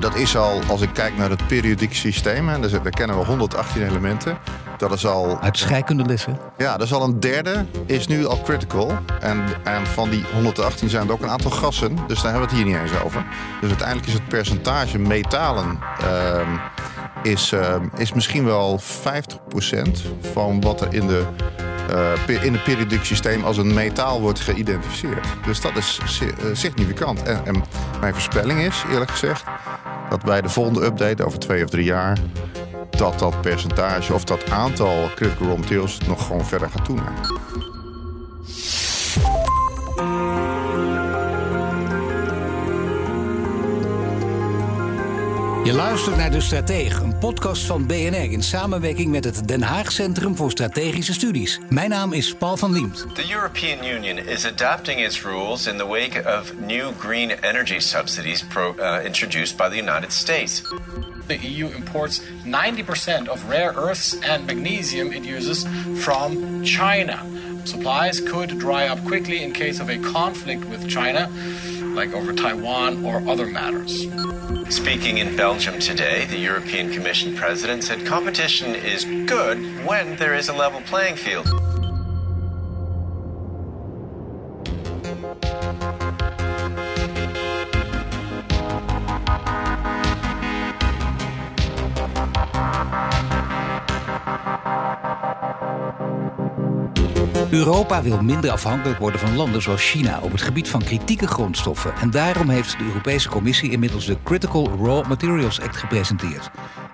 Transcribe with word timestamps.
Dat 0.00 0.14
is 0.14 0.36
al, 0.36 0.60
als 0.68 0.80
ik 0.80 0.92
kijk 0.92 1.16
naar 1.16 1.30
het 1.30 1.46
periodiek 1.46 1.94
systeem, 1.94 2.48
hè, 2.48 2.60
daar, 2.60 2.90
kennen 2.90 3.18
we 3.18 3.24
118 3.24 3.86
elementen. 3.86 4.38
Dat 4.78 4.92
is 4.92 5.06
al. 5.06 5.40
Uit 5.40 5.58
scheikundelessen? 5.58 6.38
Ja, 6.56 6.76
dat 6.76 6.86
is 6.86 6.92
al 6.92 7.02
een 7.02 7.20
derde, 7.20 7.66
is 7.86 8.06
nu 8.06 8.26
al 8.26 8.40
critical. 8.42 8.98
En, 9.20 9.44
en 9.64 9.86
van 9.86 10.10
die 10.10 10.24
118 10.34 10.88
zijn 10.88 11.06
er 11.06 11.12
ook 11.12 11.22
een 11.22 11.28
aantal 11.28 11.50
gassen, 11.50 11.98
dus 12.06 12.22
daar 12.22 12.32
hebben 12.32 12.50
we 12.50 12.56
het 12.56 12.64
hier 12.64 12.74
niet 12.74 12.82
eens 12.82 13.02
over. 13.04 13.24
Dus 13.60 13.68
uiteindelijk 13.68 14.06
is 14.08 14.12
het 14.12 14.28
percentage 14.28 14.98
metalen. 14.98 15.78
Uh, 16.02 16.40
is, 17.22 17.52
uh, 17.52 17.74
is 17.96 18.12
misschien 18.12 18.44
wel 18.44 18.80
50% 18.80 18.82
van 20.32 20.60
wat 20.60 20.80
er 20.80 20.94
in 20.94 21.06
de 21.06 21.24
uh, 21.90 22.44
in 22.44 22.52
het 22.52 22.64
periodiek 22.64 23.04
systeem 23.04 23.44
als 23.44 23.56
een 23.56 23.74
metaal 23.74 24.20
wordt 24.20 24.40
geïdentificeerd. 24.40 25.26
Dus 25.44 25.60
dat 25.60 25.76
is 25.76 26.00
uh, 26.22 26.28
significant. 26.52 27.22
En, 27.22 27.40
en, 27.44 27.64
mijn 28.00 28.12
voorspelling 28.12 28.60
is, 28.60 28.84
eerlijk 28.90 29.10
gezegd, 29.10 29.44
dat 30.10 30.22
bij 30.22 30.40
de 30.40 30.48
volgende 30.48 30.84
update 30.84 31.24
over 31.24 31.38
twee 31.38 31.64
of 31.64 31.70
drie 31.70 31.84
jaar. 31.84 32.18
dat 32.90 33.18
dat 33.18 33.40
percentage 33.40 34.14
of 34.14 34.24
dat 34.24 34.50
aantal 34.50 35.10
critical 35.14 35.46
raw 35.46 35.86
nog 36.06 36.26
gewoon 36.26 36.44
verder 36.44 36.70
gaat 36.70 36.84
toenemen. 36.84 37.45
Je 45.66 45.72
luistert 45.72 46.16
naar 46.16 46.30
De 46.30 46.40
Stratege, 46.40 47.02
een 47.02 47.18
podcast 47.18 47.62
van 47.62 47.86
BNR 47.86 48.30
in 48.30 48.42
samenwerking 48.42 49.10
met 49.10 49.24
het 49.24 49.48
Den 49.48 49.62
Haag 49.62 49.92
Centrum 49.92 50.36
voor 50.36 50.50
Strategische 50.50 51.12
Studies. 51.12 51.58
Mijn 51.68 51.90
naam 51.90 52.12
is 52.12 52.34
Paul 52.34 52.56
van 52.56 52.72
Liemt. 52.72 53.06
The 53.14 53.32
European 53.32 53.84
Union 53.84 54.18
is 54.18 54.46
adapting 54.46 55.04
its 55.04 55.22
rules 55.22 55.66
in 55.66 55.76
the 55.76 55.86
wake 55.86 56.38
of 56.38 56.52
new 56.66 56.92
green 56.98 57.30
energy 57.30 57.78
subsidies 57.78 58.44
pro, 58.44 58.74
uh, 58.78 59.04
introduced 59.04 59.56
by 59.56 59.68
the 59.68 59.76
United 59.76 60.12
States. 60.12 60.62
The 61.26 61.38
EU 61.40 61.68
imports 61.76 62.20
90% 62.44 63.28
of 63.28 63.48
rare 63.48 63.72
earths 63.74 64.16
and 64.20 64.46
magnesium 64.46 65.12
it 65.12 65.24
uses 65.24 65.66
from 65.94 66.62
China. 66.62 67.18
Supplies 67.64 68.20
could 68.20 68.58
dry 68.58 68.88
up 68.88 69.04
quickly 69.04 69.42
in 69.42 69.52
case 69.52 69.82
of 69.82 69.88
a 69.88 69.98
conflict 69.98 70.64
with 70.68 70.88
China, 70.88 71.28
like 71.96 72.12
over 72.12 72.32
Taiwan 72.32 73.04
or 73.04 73.26
other 73.28 73.46
matters. 73.46 74.06
Speaking 74.68 75.18
in 75.18 75.34
Belgium 75.34 75.80
today, 75.80 76.26
the 76.26 76.38
European 76.38 76.92
Commission 76.92 77.34
president 77.34 77.82
said 77.82 78.04
competition 78.04 78.74
is 78.74 79.04
good 79.26 79.58
when 79.86 80.16
there 80.16 80.34
is 80.34 80.48
a 80.48 80.52
level 80.52 80.80
playing 80.82 81.16
field. 81.16 81.48
Europa 97.50 98.02
wil 98.02 98.22
minder 98.22 98.50
afhankelijk 98.50 98.98
worden 98.98 99.20
van 99.20 99.36
landen 99.36 99.62
zoals 99.62 99.90
China 99.90 100.20
op 100.22 100.32
het 100.32 100.42
gebied 100.42 100.68
van 100.68 100.82
kritieke 100.82 101.26
grondstoffen. 101.26 101.94
En 102.00 102.10
daarom 102.10 102.48
heeft 102.48 102.78
de 102.78 102.84
Europese 102.84 103.28
Commissie 103.28 103.70
inmiddels 103.70 104.06
de 104.06 104.16
Critical 104.22 104.70
Raw 104.82 105.06
Materials 105.06 105.60
Act 105.60 105.76
gepresenteerd. 105.76 106.50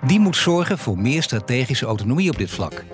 Die 0.06 0.20
moet 0.20 0.36
zorgen 0.36 0.78
voor 0.78 0.98
meer 0.98 1.22
strategische 1.22 1.86
autonomie 1.86 2.30
op 2.30 2.38
dit 2.38 2.50
vlak. 2.50 2.84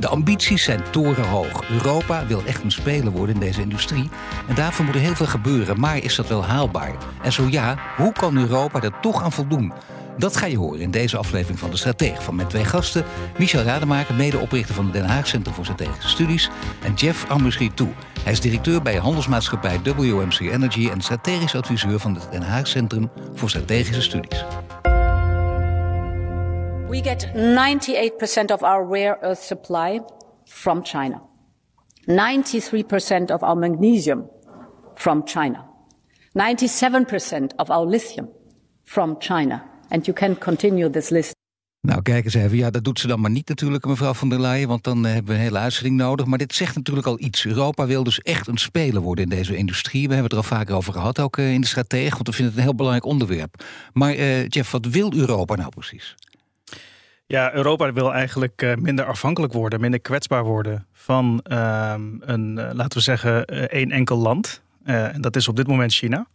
De 0.00 0.08
ambities 0.08 0.64
zijn 0.64 0.82
torenhoog. 0.90 1.70
Europa 1.70 2.26
wil 2.26 2.42
echt 2.46 2.62
een 2.62 2.70
speler 2.70 3.12
worden 3.12 3.34
in 3.34 3.40
deze 3.40 3.60
industrie. 3.60 4.10
En 4.48 4.54
daarvoor 4.54 4.84
moet 4.84 4.94
er 4.94 5.00
heel 5.00 5.14
veel 5.14 5.26
gebeuren. 5.26 5.80
Maar 5.80 5.96
is 5.96 6.16
dat 6.16 6.28
wel 6.28 6.44
haalbaar? 6.44 6.96
En 7.22 7.32
zo 7.32 7.46
ja, 7.50 7.78
hoe 7.96 8.12
kan 8.12 8.36
Europa 8.36 8.82
er 8.82 9.00
toch 9.00 9.22
aan 9.22 9.32
voldoen? 9.32 9.72
Dat 10.18 10.36
ga 10.36 10.46
je 10.46 10.58
horen 10.58 10.80
in 10.80 10.90
deze 10.90 11.16
aflevering 11.16 11.58
van 11.58 11.70
De 11.70 11.76
Stratege. 11.76 12.22
Van 12.22 12.34
mijn 12.34 12.48
twee 12.48 12.64
gasten, 12.64 13.04
Michel 13.38 13.62
Rademaker, 13.62 14.14
medeoprichter 14.14 14.74
van 14.74 14.84
het 14.84 14.92
Den 14.92 15.04
Haag 15.04 15.26
Centrum 15.26 15.54
voor 15.54 15.64
Strategische 15.64 16.08
Studies. 16.08 16.50
En 16.84 16.94
Jeff 16.94 17.30
Amuschie-Toe. 17.30 17.88
Hij 18.22 18.32
is 18.32 18.40
directeur 18.40 18.82
bij 18.82 18.96
handelsmaatschappij 18.96 19.80
WMC 19.82 20.40
Energy 20.40 20.88
en 20.88 21.00
strategisch 21.00 21.54
adviseur 21.54 21.98
van 21.98 22.14
het 22.14 22.28
Den 22.30 22.42
Haag 22.42 22.66
Centrum 22.66 23.10
voor 23.34 23.50
Strategische 23.50 24.02
Studies. 24.02 24.44
We 26.88 27.02
get 27.02 27.26
98% 27.26 28.52
of 28.52 28.62
our 28.62 28.88
rare 28.88 29.18
earth 29.20 29.42
supply 29.42 30.02
from 30.44 30.84
China. 30.84 31.22
93% 32.06 33.30
of 33.32 33.42
our 33.42 33.56
magnesium 33.56 34.30
from 34.94 35.22
China. 35.24 35.64
97% 36.32 37.56
of 37.56 37.70
our 37.70 37.86
lithium 37.86 38.28
from 38.84 39.16
China. 39.18 39.71
And 39.92 40.06
you 40.06 40.16
can 40.16 40.38
continue 40.38 40.90
this 40.90 41.08
list. 41.08 41.34
Nou, 41.80 42.02
kijk 42.02 42.24
eens 42.24 42.34
even. 42.34 42.56
Ja, 42.56 42.70
dat 42.70 42.84
doet 42.84 42.98
ze 42.98 43.06
dan 43.06 43.20
maar 43.20 43.30
niet 43.30 43.48
natuurlijk, 43.48 43.84
mevrouw 43.84 44.14
van 44.14 44.28
der 44.28 44.40
Leyen. 44.40 44.68
Want 44.68 44.84
dan 44.84 45.04
hebben 45.04 45.26
we 45.26 45.32
een 45.32 45.40
hele 45.40 45.58
uitzending 45.58 45.96
nodig. 45.96 46.26
Maar 46.26 46.38
dit 46.38 46.54
zegt 46.54 46.74
natuurlijk 46.74 47.06
al 47.06 47.20
iets. 47.20 47.46
Europa 47.46 47.86
wil 47.86 48.04
dus 48.04 48.20
echt 48.20 48.46
een 48.46 48.58
speler 48.58 49.00
worden 49.02 49.24
in 49.24 49.30
deze 49.30 49.56
industrie. 49.56 50.08
We 50.08 50.14
hebben 50.14 50.36
het 50.36 50.46
er 50.46 50.50
al 50.50 50.56
vaker 50.56 50.74
over 50.74 50.92
gehad, 50.92 51.20
ook 51.20 51.38
in 51.38 51.60
de 51.60 51.66
strategie. 51.66 52.10
Want 52.10 52.26
we 52.26 52.32
vinden 52.32 52.46
het 52.46 52.56
een 52.56 52.66
heel 52.66 52.74
belangrijk 52.74 53.06
onderwerp. 53.06 53.64
Maar 53.92 54.14
uh, 54.14 54.48
Jeff, 54.48 54.70
wat 54.70 54.86
wil 54.86 55.14
Europa 55.14 55.54
nou 55.54 55.68
precies? 55.68 56.14
Ja, 57.26 57.54
Europa 57.54 57.92
wil 57.92 58.12
eigenlijk 58.12 58.76
minder 58.78 59.04
afhankelijk 59.04 59.52
worden, 59.52 59.80
minder 59.80 60.00
kwetsbaar 60.00 60.44
worden 60.44 60.86
van 60.92 61.44
uh, 61.50 61.94
een, 62.20 62.54
laten 62.54 62.98
we 62.98 63.00
zeggen, 63.00 63.46
één 63.68 63.90
enkel 63.90 64.16
land. 64.16 64.62
en 64.84 65.20
dat 65.20 65.36
is 65.36 65.48
op 65.48 65.56
dit 65.56 65.66
moment 65.66 65.92
China. 65.92 66.26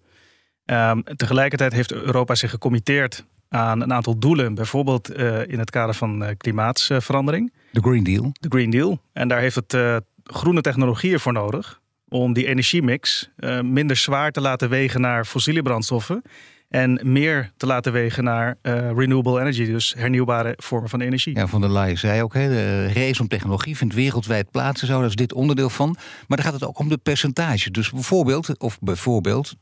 Um, 0.65 1.03
tegelijkertijd 1.03 1.73
heeft 1.73 1.91
Europa 1.91 2.35
zich 2.35 2.49
gecommitteerd 2.49 3.25
aan 3.49 3.81
een 3.81 3.93
aantal 3.93 4.17
doelen, 4.19 4.53
bijvoorbeeld 4.53 5.11
in 5.47 5.59
het 5.59 5.69
kader 5.69 5.95
van 5.95 6.25
klimaatsverandering. 6.37 7.53
De 7.71 7.81
Green 7.81 8.03
Deal. 8.03 8.31
De 8.39 8.49
Green 8.49 8.69
Deal. 8.69 8.99
En 9.13 9.27
daar 9.27 9.39
heeft 9.39 9.55
het 9.55 9.77
groene 10.23 10.61
technologieën 10.61 11.19
voor 11.19 11.33
nodig 11.33 11.81
om 12.09 12.33
die 12.33 12.47
energiemix 12.47 13.29
minder 13.61 13.95
zwaar 13.95 14.31
te 14.31 14.41
laten 14.41 14.69
wegen 14.69 15.01
naar 15.01 15.25
fossiele 15.25 15.61
brandstoffen 15.61 16.23
en 16.69 16.99
meer 17.03 17.51
te 17.57 17.65
laten 17.65 17.91
wegen 17.91 18.23
naar 18.23 18.57
uh, 18.61 18.91
renewable 18.91 19.39
energy, 19.39 19.65
dus 19.65 19.93
hernieuwbare 19.97 20.53
vormen 20.57 20.89
van 20.89 21.01
energie. 21.01 21.35
Ja, 21.35 21.47
Van 21.47 21.61
der 21.61 21.71
Leyen 21.71 21.97
zei 21.97 22.21
ook, 22.21 22.33
hè, 22.33 22.49
de 22.49 22.93
race 22.93 23.21
om 23.21 23.27
technologie 23.27 23.77
vindt 23.77 23.93
wereldwijd 23.93 24.51
plaats 24.51 24.81
en 24.81 24.87
zo. 24.87 24.99
Dat 24.99 25.09
is 25.09 25.15
dit 25.15 25.33
onderdeel 25.33 25.69
van. 25.69 25.95
Maar 26.27 26.37
dan 26.37 26.45
gaat 26.45 26.53
het 26.53 26.65
ook 26.65 26.79
om 26.79 26.89
de 26.89 26.97
percentage. 26.97 27.71
Dus 27.71 27.91
bijvoorbeeld, 27.91 28.59
of 28.59 28.79
bijvoorbeeld 28.79 29.55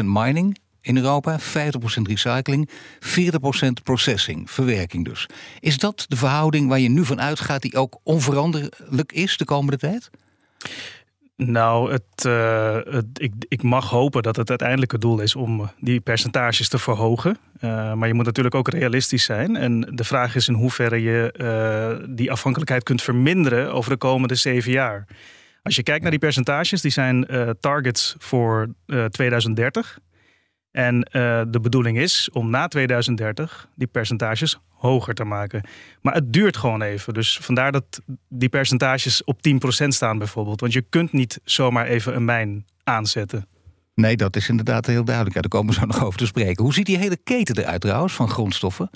10% 0.00 0.04
mining 0.04 0.58
in 0.82 0.96
Europa, 0.96 1.38
50% 1.40 1.42
recycling, 2.02 2.70
40% 3.00 3.82
processing, 3.82 4.50
verwerking 4.50 5.04
dus. 5.04 5.26
Is 5.60 5.78
dat 5.78 6.04
de 6.08 6.16
verhouding 6.16 6.68
waar 6.68 6.80
je 6.80 6.90
nu 6.90 7.04
van 7.04 7.20
uitgaat 7.20 7.62
die 7.62 7.76
ook 7.76 7.98
onveranderlijk 8.02 9.12
is 9.12 9.36
de 9.36 9.44
komende 9.44 9.78
tijd? 9.78 10.10
Nou, 11.36 11.92
het, 11.92 12.22
het, 12.94 13.06
ik, 13.14 13.32
ik, 13.48 13.62
mag 13.62 13.90
hopen 13.90 14.22
dat 14.22 14.36
het 14.36 14.48
uiteindelijke 14.48 14.98
doel 14.98 15.20
is 15.20 15.36
om 15.36 15.70
die 15.78 16.00
percentages 16.00 16.68
te 16.68 16.78
verhogen. 16.78 17.36
Uh, 17.60 17.92
maar 17.92 18.08
je 18.08 18.14
moet 18.14 18.24
natuurlijk 18.24 18.54
ook 18.54 18.68
realistisch 18.68 19.24
zijn. 19.24 19.56
En 19.56 19.80
de 19.80 20.04
vraag 20.04 20.34
is 20.34 20.48
in 20.48 20.54
hoeverre 20.54 21.02
je 21.02 22.06
die 22.08 22.30
afhankelijkheid 22.30 22.82
kunt 22.82 23.02
verminderen 23.02 23.72
over 23.72 23.90
de 23.90 23.96
komende 23.96 24.34
zeven 24.34 24.72
jaar. 24.72 25.06
Als 25.62 25.76
je 25.76 25.82
kijkt 25.82 26.02
naar 26.02 26.10
die 26.10 26.20
percentages, 26.20 26.80
die 26.80 26.90
zijn 26.90 27.26
targets 27.60 28.14
voor 28.18 28.68
2030. 29.10 29.98
En 30.72 31.00
de 31.50 31.58
bedoeling 31.62 31.98
is 31.98 32.28
om 32.32 32.50
na 32.50 32.68
2030 32.68 33.68
die 33.74 33.86
percentages 33.86 34.58
hoger 34.82 35.14
te 35.14 35.24
maken. 35.24 35.62
Maar 36.00 36.14
het 36.14 36.32
duurt 36.32 36.56
gewoon 36.56 36.82
even. 36.82 37.14
Dus 37.14 37.38
vandaar 37.38 37.72
dat 37.72 38.00
die 38.28 38.48
percentages 38.48 39.24
op 39.24 39.38
10% 39.84 39.88
staan 39.88 40.18
bijvoorbeeld. 40.18 40.60
Want 40.60 40.72
je 40.72 40.82
kunt 40.88 41.12
niet 41.12 41.40
zomaar 41.44 41.86
even 41.86 42.16
een 42.16 42.24
mijn 42.24 42.66
aanzetten. 42.84 43.46
Nee, 43.94 44.16
dat 44.16 44.36
is 44.36 44.48
inderdaad 44.48 44.86
heel 44.86 45.04
duidelijk. 45.04 45.34
Ja, 45.34 45.40
daar 45.40 45.50
komen 45.50 45.74
we 45.74 45.80
zo 45.80 45.86
nog 45.92 46.04
over 46.04 46.18
te 46.18 46.26
spreken. 46.26 46.64
Hoe 46.64 46.74
ziet 46.74 46.86
die 46.86 46.98
hele 46.98 47.16
keten 47.16 47.58
eruit 47.58 47.80
trouwens 47.80 48.12
van 48.12 48.28
grondstoffen? 48.28 48.90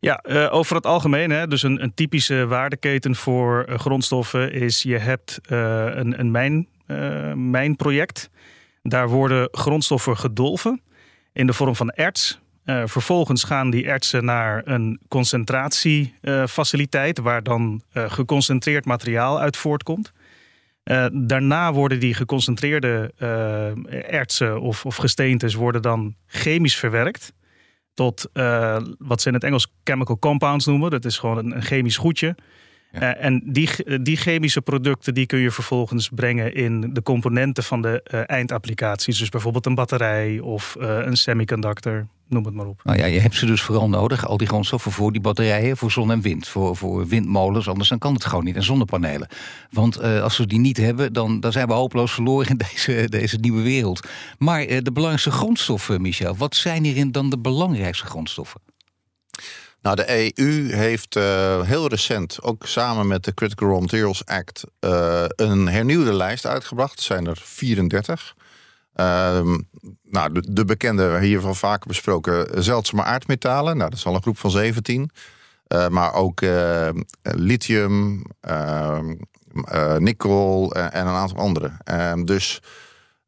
Ja, 0.00 0.24
uh, 0.28 0.52
over 0.52 0.76
het 0.76 0.86
algemeen. 0.86 1.30
Hè, 1.30 1.46
dus 1.46 1.62
een, 1.62 1.82
een 1.82 1.94
typische 1.94 2.46
waardeketen 2.46 3.14
voor 3.14 3.66
uh, 3.68 3.78
grondstoffen 3.78 4.52
is... 4.52 4.82
je 4.82 4.98
hebt 4.98 5.38
een, 5.46 6.20
een 6.20 6.30
mijn, 6.30 6.68
mijnproject. 7.50 8.30
Daar 8.88 9.08
worden 9.08 9.48
grondstoffen 9.52 10.16
gedolven 10.16 10.82
in 11.32 11.46
de 11.46 11.52
vorm 11.52 11.76
van 11.76 11.90
erts 11.90 12.40
Uh, 12.66 12.82
vervolgens 12.84 13.44
gaan 13.44 13.70
die 13.70 13.86
ertsen 13.86 14.24
naar 14.24 14.62
een 14.64 15.00
concentratiefaciliteit, 15.08 17.18
waar 17.18 17.42
dan 17.42 17.82
uh, 17.92 18.10
geconcentreerd 18.10 18.84
materiaal 18.84 19.40
uit 19.40 19.56
voortkomt. 19.56 20.12
Daarna 21.12 21.72
worden 21.72 22.00
die 22.00 22.14
geconcentreerde 22.14 23.12
ertsen 24.08 24.60
of, 24.60 24.84
of 24.84 24.96
gesteentes 24.96 25.54
worden 25.54 25.82
dan 25.82 26.14
chemisch 26.26 26.76
verwerkt 26.76 27.32
tot 27.94 28.30
wat 28.98 29.20
ze 29.20 29.28
in 29.28 29.34
het 29.34 29.44
Engels 29.44 29.72
chemical 29.84 30.18
compounds 30.18 30.66
noemen. 30.66 30.90
Dat 30.90 31.04
is 31.04 31.18
gewoon 31.18 31.52
een 31.52 31.62
chemisch 31.62 31.96
goedje. 31.96 32.36
Uh, 32.92 33.24
en 33.24 33.42
die, 33.44 33.70
die 34.02 34.16
chemische 34.16 34.62
producten 34.62 35.14
die 35.14 35.26
kun 35.26 35.38
je 35.38 35.50
vervolgens 35.50 36.10
brengen 36.14 36.54
in 36.54 36.94
de 36.94 37.02
componenten 37.02 37.64
van 37.64 37.82
de 37.82 38.04
uh, 38.14 38.20
eindapplicaties. 38.26 39.18
Dus 39.18 39.28
bijvoorbeeld 39.28 39.66
een 39.66 39.74
batterij 39.74 40.40
of 40.40 40.76
uh, 40.80 40.98
een 41.02 41.16
semiconductor, 41.16 42.06
noem 42.28 42.44
het 42.44 42.54
maar 42.54 42.66
op. 42.66 42.80
Nou 42.84 42.98
ja, 42.98 43.04
je 43.04 43.20
hebt 43.20 43.34
ze 43.34 43.46
dus 43.46 43.62
vooral 43.62 43.88
nodig, 43.88 44.26
al 44.26 44.36
die 44.36 44.46
grondstoffen 44.46 44.92
voor 44.92 45.12
die 45.12 45.20
batterijen, 45.20 45.76
voor 45.76 45.90
zon 45.90 46.10
en 46.10 46.20
wind, 46.20 46.48
voor, 46.48 46.76
voor 46.76 47.06
windmolens, 47.06 47.68
anders 47.68 47.88
dan 47.88 47.98
kan 47.98 48.14
het 48.14 48.24
gewoon 48.24 48.44
niet. 48.44 48.56
En 48.56 48.62
zonnepanelen. 48.62 49.28
Want 49.70 50.02
als 50.02 50.38
we 50.38 50.46
die 50.46 50.58
niet 50.58 50.76
hebben, 50.76 51.12
dan, 51.12 51.40
dan 51.40 51.52
zijn 51.52 51.66
we 51.66 51.72
hopeloos 51.72 52.12
verloren 52.12 52.48
in 52.48 52.56
deze, 52.72 53.08
deze 53.08 53.36
nieuwe 53.36 53.62
wereld. 53.62 54.08
Maar 54.38 54.66
de 54.66 54.92
belangrijkste 54.92 55.30
grondstoffen, 55.30 56.02
Michel, 56.02 56.36
wat 56.36 56.54
zijn 56.54 56.84
hierin 56.84 57.12
dan 57.12 57.30
de 57.30 57.38
belangrijkste 57.38 58.06
grondstoffen? 58.06 58.60
Nou, 59.86 59.98
de 59.98 60.38
EU 60.38 60.72
heeft 60.72 61.16
uh, 61.16 61.60
heel 61.60 61.88
recent, 61.88 62.42
ook 62.42 62.66
samen 62.66 63.06
met 63.06 63.24
de 63.24 63.34
Critical 63.34 63.68
Raw 63.68 63.80
Materials 63.80 64.24
Act, 64.24 64.64
uh, 64.80 65.24
een 65.26 65.68
hernieuwde 65.68 66.12
lijst 66.12 66.46
uitgebracht. 66.46 66.90
Het 66.90 67.00
zijn 67.00 67.26
er 67.26 67.38
34. 67.42 68.34
Uh, 68.96 69.04
nou, 70.02 70.32
de, 70.32 70.52
de, 70.52 70.64
bekende, 70.64 71.18
hiervan 71.18 71.56
vaker 71.56 71.86
besproken, 71.86 72.64
zeldzame 72.64 73.02
aardmetalen. 73.02 73.76
Nou, 73.76 73.90
dat 73.90 73.98
is 73.98 74.06
al 74.06 74.14
een 74.14 74.22
groep 74.22 74.38
van 74.38 74.50
17. 74.50 75.10
Uh, 75.68 75.88
maar 75.88 76.14
ook 76.14 76.40
lithium, 77.22 78.24
ehm, 78.40 79.14
nikkel 79.98 80.74
en 80.74 81.06
een 81.06 81.14
aantal 81.14 81.38
andere. 81.38 81.72
Ehm, 81.84 82.24
dus 82.24 82.60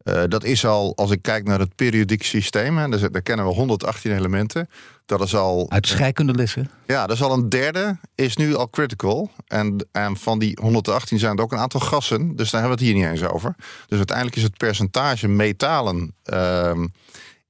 uh, 0.09 0.23
dat 0.29 0.45
is 0.45 0.67
al, 0.67 0.97
als 0.97 1.11
ik 1.11 1.23
kijk 1.23 1.45
naar 1.45 1.59
het 1.59 1.75
periodiek 1.75 2.23
systeem, 2.23 2.79
hè, 2.79 2.89
daar, 2.89 3.11
daar, 3.11 3.23
kennen 3.23 3.47
we 3.47 3.53
118 3.53 4.17
elementen. 4.17 4.69
Dat 5.07 5.21
is 5.21 5.35
al. 5.35 5.71
Uit 5.71 5.87
scheikunde 5.87 6.47
Ja, 6.87 7.07
dat 7.07 7.17
is 7.17 7.23
al 7.23 7.33
een 7.33 7.49
derde, 7.49 7.99
is 8.15 8.37
nu 8.37 8.55
al 8.55 8.71
critical. 8.71 9.31
En, 9.47 9.89
en 9.93 10.17
van 10.17 10.39
die 10.39 10.59
118 10.61 11.19
zijn 11.19 11.37
er 11.37 11.43
ook 11.43 11.53
een 11.53 11.59
aantal 11.59 11.81
gassen, 11.81 12.37
dus 12.37 12.51
daar 12.51 12.61
hebben 12.61 12.79
we 12.79 12.85
het 12.85 12.95
hier 12.95 13.05
niet 13.05 13.13
eens 13.13 13.31
over. 13.33 13.55
Dus 13.87 13.97
uiteindelijk 13.97 14.37
is 14.37 14.43
het 14.43 14.57
percentage 14.57 15.29
metalen. 15.29 16.15
Uh, 16.33 16.85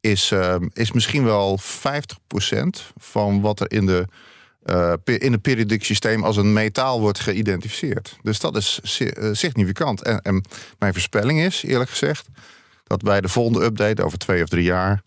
is, 0.00 0.31
uh, 0.31 0.54
is 0.72 0.93
misschien 0.93 1.25
wel 1.25 1.58
50% 1.61 1.62
van 2.96 3.40
wat 3.40 3.61
er 3.61 3.70
in 3.70 3.87
de 3.87 4.06
uh, 4.70 4.93
in 5.05 5.32
het 5.32 5.43
periodiek 5.43 5.85
systeem 5.85 6.25
als 6.25 6.37
een 6.37 6.53
metaal 6.53 7.00
wordt 7.00 7.20
geïdentificeerd. 7.20 8.17
Dus 8.23 8.41
dat 8.41 8.56
is 8.56 9.00
uh, 9.00 9.29
significant. 9.32 10.03
En, 10.03 10.20
en, 10.23 10.44
mijn 10.79 10.93
voorspelling 10.93 11.41
is, 11.41 11.62
eerlijk 11.62 11.91
gezegd, 11.91 12.29
dat 12.85 13.03
bij 13.03 13.20
de 13.20 13.29
volgende 13.29 13.65
update 13.65 14.05
over 14.05 14.19
twee 14.19 14.43
of 14.43 14.49
drie 14.49 14.65
jaar. 14.65 15.03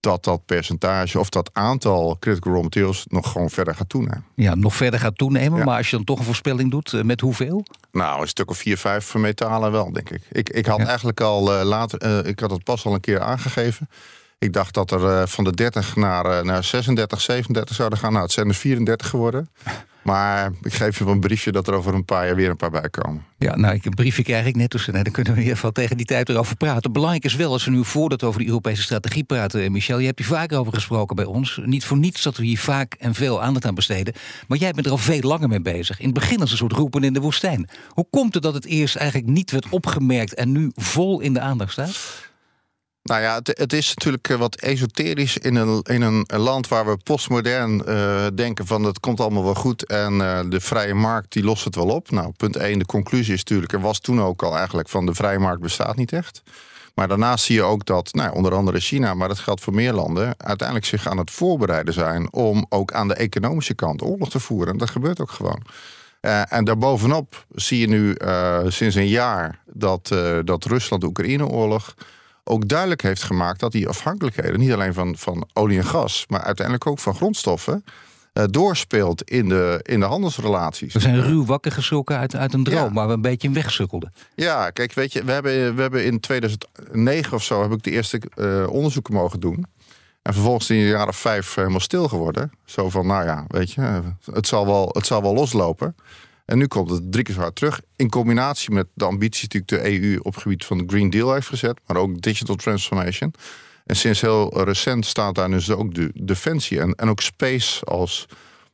Dat 0.00 0.24
dat 0.24 0.44
percentage 0.46 1.18
of 1.18 1.28
dat 1.28 1.50
aantal 1.52 2.16
critical 2.20 2.52
raw 2.52 2.62
materials 2.62 3.04
nog 3.08 3.32
gewoon 3.32 3.50
verder 3.50 3.74
gaat 3.74 3.88
toenemen. 3.88 4.24
Ja, 4.34 4.54
nog 4.54 4.74
verder 4.74 5.00
gaat 5.00 5.18
toenemen. 5.18 5.58
Ja. 5.58 5.64
Maar 5.64 5.76
als 5.76 5.90
je 5.90 5.96
dan 5.96 6.04
toch 6.04 6.18
een 6.18 6.24
voorspelling 6.24 6.70
doet, 6.70 6.92
uh, 6.92 7.02
met 7.02 7.20
hoeveel? 7.20 7.64
Nou, 7.92 8.20
een 8.20 8.28
stuk 8.28 8.50
of 8.50 8.58
vier, 8.58 8.78
vijf 8.78 9.04
voor 9.04 9.20
metalen 9.20 9.72
wel, 9.72 9.92
denk 9.92 10.10
ik. 10.10 10.22
Ik, 10.32 10.48
ik 10.48 10.66
had 10.66 10.78
ja. 10.78 10.86
eigenlijk 10.86 11.20
al 11.20 11.64
later, 11.64 12.26
ik 12.26 12.40
had 12.40 12.50
het 12.50 12.64
pas 12.64 12.84
al 12.84 12.94
een 12.94 13.00
keer 13.00 13.20
aangegeven. 13.20 13.88
Ik 14.44 14.52
dacht 14.52 14.74
dat 14.74 14.90
er 14.90 15.00
uh, 15.00 15.22
van 15.26 15.44
de 15.44 15.52
30 15.52 15.96
naar, 15.96 16.26
uh, 16.26 16.40
naar 16.40 16.64
36, 16.64 17.20
37 17.20 17.76
zouden 17.76 17.98
gaan. 17.98 18.12
Nou, 18.12 18.24
het 18.24 18.32
zijn 18.32 18.48
er 18.48 18.54
34 18.54 19.08
geworden. 19.08 19.48
Maar 20.04 20.52
ik 20.62 20.72
geef 20.72 20.98
je 20.98 21.04
wel 21.04 21.12
een 21.12 21.20
briefje 21.20 21.52
dat 21.52 21.68
er 21.68 21.74
over 21.74 21.94
een 21.94 22.04
paar 22.04 22.26
jaar 22.26 22.36
weer 22.36 22.50
een 22.50 22.56
paar 22.56 22.70
bij 22.70 22.90
komen. 22.90 23.24
Ja, 23.38 23.56
nou, 23.56 23.78
een 23.82 23.94
briefje 23.94 24.22
krijg 24.22 24.46
ik 24.46 24.56
net, 24.56 24.70
dus 24.70 24.86
nee, 24.86 25.02
dan 25.02 25.12
kunnen 25.12 25.32
we 25.32 25.38
in 25.38 25.44
ieder 25.44 25.56
geval 25.56 25.72
tegen 25.72 25.96
die 25.96 26.06
tijd 26.06 26.28
erover 26.28 26.56
praten. 26.56 26.92
Belangrijk 26.92 27.24
is 27.24 27.34
wel, 27.34 27.52
als 27.52 27.64
we 27.64 27.70
nu 27.70 27.84
voordat 27.84 28.22
over 28.22 28.40
de 28.40 28.46
Europese 28.46 28.82
strategie 28.82 29.24
praten, 29.24 29.72
Michel, 29.72 29.98
je 29.98 30.06
hebt 30.06 30.18
hier 30.18 30.28
vaker 30.28 30.58
over 30.58 30.72
gesproken 30.72 31.16
bij 31.16 31.24
ons. 31.24 31.60
Niet 31.64 31.84
voor 31.84 31.96
niets 31.96 32.22
dat 32.22 32.36
we 32.36 32.44
hier 32.44 32.58
vaak 32.58 32.94
en 32.94 33.14
veel 33.14 33.42
aandacht 33.42 33.64
aan 33.66 33.74
besteden. 33.74 34.14
Maar 34.48 34.58
jij 34.58 34.72
bent 34.72 34.86
er 34.86 34.92
al 34.92 34.98
veel 34.98 35.20
langer 35.20 35.48
mee 35.48 35.62
bezig. 35.62 35.98
In 35.98 36.04
het 36.04 36.14
begin 36.14 36.40
als 36.40 36.50
een 36.50 36.56
soort 36.56 36.72
roepen 36.72 37.04
in 37.04 37.12
de 37.12 37.20
woestijn. 37.20 37.68
Hoe 37.88 38.06
komt 38.10 38.34
het 38.34 38.42
dat 38.42 38.54
het 38.54 38.66
eerst 38.66 38.96
eigenlijk 38.96 39.28
niet 39.28 39.50
werd 39.50 39.68
opgemerkt 39.68 40.34
en 40.34 40.52
nu 40.52 40.70
vol 40.74 41.20
in 41.20 41.32
de 41.32 41.40
aandacht 41.40 41.72
staat? 41.72 42.32
Nou 43.04 43.22
ja, 43.22 43.34
het, 43.34 43.58
het, 43.58 43.72
is 43.72 43.94
natuurlijk 43.94 44.28
eh, 44.28 44.36
wat 44.36 44.54
esoterisch 44.56 45.38
in 45.38 45.54
een, 45.54 45.82
in 45.82 46.02
een 46.02 46.24
land 46.38 46.68
waar 46.68 46.86
we 46.86 46.96
postmodern 46.96 47.82
uh, 47.88 48.26
denken 48.34 48.66
van 48.66 48.84
het 48.84 49.00
komt 49.00 49.20
allemaal 49.20 49.44
wel 49.44 49.54
goed 49.54 49.86
en 49.86 50.12
uh, 50.12 50.40
de 50.48 50.60
vrije 50.60 50.94
markt 50.94 51.32
die 51.32 51.44
lost 51.44 51.64
het 51.64 51.74
wel 51.74 51.88
op. 51.88 52.10
Nou, 52.10 52.32
punt 52.36 52.56
1, 52.56 52.78
de 52.78 52.86
conclusie 52.86 53.32
is 53.32 53.38
natuurlijk, 53.38 53.72
er 53.72 53.80
was 53.80 54.00
toen 54.00 54.22
ook 54.22 54.42
al 54.42 54.56
eigenlijk 54.56 54.88
van 54.88 55.06
de 55.06 55.14
vrije 55.14 55.38
markt 55.38 55.60
bestaat 55.60 55.96
niet 55.96 56.12
echt. 56.12 56.42
Maar 56.94 57.08
daarnaast 57.08 57.44
zie 57.44 57.54
je 57.54 57.62
ook 57.62 57.84
dat, 57.84 58.12
nou, 58.12 58.34
onder 58.34 58.54
andere 58.54 58.80
China, 58.80 59.14
maar 59.14 59.28
dat 59.28 59.38
geldt 59.38 59.60
voor 59.60 59.74
meer 59.74 59.92
landen, 59.92 60.34
uiteindelijk 60.36 60.86
zich 60.88 61.08
aan 61.08 61.18
het 61.18 61.30
voorbereiden 61.30 61.94
zijn 61.94 62.32
om 62.32 62.66
ook 62.68 62.92
aan 62.92 63.08
de 63.08 63.14
economische 63.14 63.74
kant 63.74 64.02
oorlog 64.02 64.30
te 64.30 64.40
voeren. 64.40 64.72
En 64.72 64.78
dat 64.78 64.90
gebeurt 64.90 65.20
ook 65.20 65.30
gewoon. 65.30 65.62
Uh, 66.20 66.52
en 66.52 66.64
daarbovenop 66.64 67.46
zie 67.54 67.80
je 67.80 67.88
nu 67.88 68.16
sinds 68.70 68.94
een 68.94 69.08
jaar 69.08 69.58
dat, 69.72 70.14
dat 70.44 70.64
Rusland-Oekraïne-oorlog 70.64 71.94
ook 72.44 72.68
duidelijk 72.68 73.02
heeft 73.02 73.22
gemaakt 73.22 73.60
dat 73.60 73.72
die 73.72 73.88
afhankelijkheden, 73.88 74.60
niet 74.60 74.72
alleen 74.72 74.94
van, 74.94 75.16
van 75.16 75.48
olie 75.52 75.78
en 75.78 75.84
gas, 75.84 76.24
maar 76.28 76.42
uiteindelijk 76.42 76.86
ook 76.86 76.98
van 76.98 77.14
grondstoffen, 77.14 77.84
uh, 78.34 78.44
doorspeelt 78.50 79.30
in 79.30 79.48
de, 79.48 79.80
in 79.82 80.00
de 80.00 80.06
handelsrelaties. 80.06 80.92
We 80.92 81.00
zijn 81.00 81.22
ruw 81.22 81.44
wakker 81.44 81.72
geschrokken 81.72 82.16
uit, 82.18 82.36
uit 82.36 82.52
een 82.52 82.64
droom, 82.64 82.88
ja. 82.88 82.92
waar 82.92 83.06
we 83.06 83.12
een 83.12 83.20
beetje 83.20 83.48
in 83.48 83.54
wegsukkelden. 83.54 84.12
Ja, 84.34 84.70
kijk, 84.70 84.92
weet 84.92 85.12
je, 85.12 85.24
we 85.24 85.32
hebben, 85.32 85.74
we 85.74 85.80
hebben 85.80 86.04
in 86.04 86.20
2009 86.20 87.32
of 87.32 87.44
zo 87.44 87.62
heb 87.62 87.72
ik 87.72 87.82
de 87.82 87.90
eerste 87.90 88.20
uh, 88.36 88.68
onderzoeken 88.68 89.14
mogen 89.14 89.40
doen. 89.40 89.66
En 90.22 90.32
vervolgens 90.32 90.70
in 90.70 90.76
de 90.76 90.86
jaren 90.86 91.14
vijf 91.14 91.54
helemaal 91.54 91.80
stil 91.80 92.08
geworden. 92.08 92.52
Zo 92.64 92.90
van, 92.90 93.06
nou 93.06 93.24
ja, 93.24 93.44
weet 93.48 93.72
je, 93.72 94.02
het 94.32 94.46
zal 94.46 94.66
wel, 94.66 94.88
het 94.92 95.06
zal 95.06 95.22
wel 95.22 95.34
loslopen. 95.34 95.96
En 96.44 96.58
nu 96.58 96.66
komt 96.66 96.90
het 96.90 97.12
drie 97.12 97.24
keer 97.24 97.34
zo 97.34 97.40
hard 97.40 97.56
terug. 97.56 97.80
In 97.96 98.08
combinatie 98.08 98.70
met 98.70 98.86
de 98.94 99.04
ambities 99.04 99.48
die 99.48 99.62
de 99.64 100.00
EU 100.00 100.18
op 100.18 100.34
het 100.34 100.42
gebied 100.42 100.64
van 100.64 100.78
de 100.78 100.84
Green 100.86 101.10
Deal 101.10 101.32
heeft 101.32 101.48
gezet. 101.48 101.80
Maar 101.86 101.96
ook 101.96 102.20
digital 102.20 102.56
transformation. 102.56 103.34
En 103.84 103.96
sinds 103.96 104.20
heel 104.20 104.64
recent 104.64 105.06
staat 105.06 105.34
daar 105.34 105.50
dus 105.50 105.70
ook 105.70 105.94
de 105.94 106.10
defensie 106.14 106.80
en, 106.80 106.92
en 106.92 107.08
ook 107.08 107.20
space 107.20 107.84
als 107.84 108.26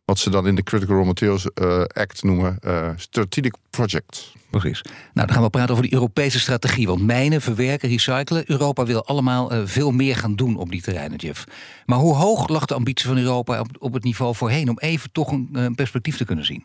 wat 0.04 0.18
ze 0.18 0.30
dan 0.30 0.47
in 0.47 0.54
de 0.54 0.62
Critical 0.62 0.97
Raw 0.97 1.06
Materials 1.06 1.47
uh, 1.62 1.83
Act 1.83 2.23
noemen, 2.23 2.59
uh, 2.64 2.88
strategic 2.97 3.54
project. 3.71 4.33
Precies. 4.50 4.83
Nou, 4.83 5.26
dan 5.26 5.30
gaan 5.30 5.42
we 5.42 5.50
praten 5.50 5.71
over 5.71 5.85
die 5.85 5.92
Europese 5.92 6.40
strategie. 6.40 6.87
Want 6.87 7.02
mijnen, 7.02 7.40
verwerken, 7.40 7.88
recyclen. 7.88 8.50
Europa 8.50 8.85
wil 8.85 9.04
allemaal 9.04 9.52
uh, 9.52 9.61
veel 9.64 9.90
meer 9.90 10.16
gaan 10.16 10.37
doen 10.37 10.56
op 10.56 10.71
die 10.71 10.83
terreinen, 10.83 11.18
Jeff. 11.18 11.44
Maar 11.87 11.99
hoe 11.99 12.14
hoog 12.14 12.49
lag 12.49 12.64
de 12.64 12.75
ambitie 12.75 13.06
van 13.06 13.18
Europa 13.18 13.61
op, 13.61 13.68
op 13.78 13.92
het 13.92 14.04
niveau 14.04 14.35
voorheen 14.35 14.68
om 14.68 14.78
even 14.78 15.12
toch 15.12 15.30
een, 15.33 15.49
een 15.52 15.75
perspectief 15.75 16.16
te 16.16 16.25
kunnen 16.25 16.44
zien? 16.44 16.64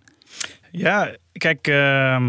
Ja, 0.78 1.16
kijk, 1.32 1.68
uh, 1.68 2.28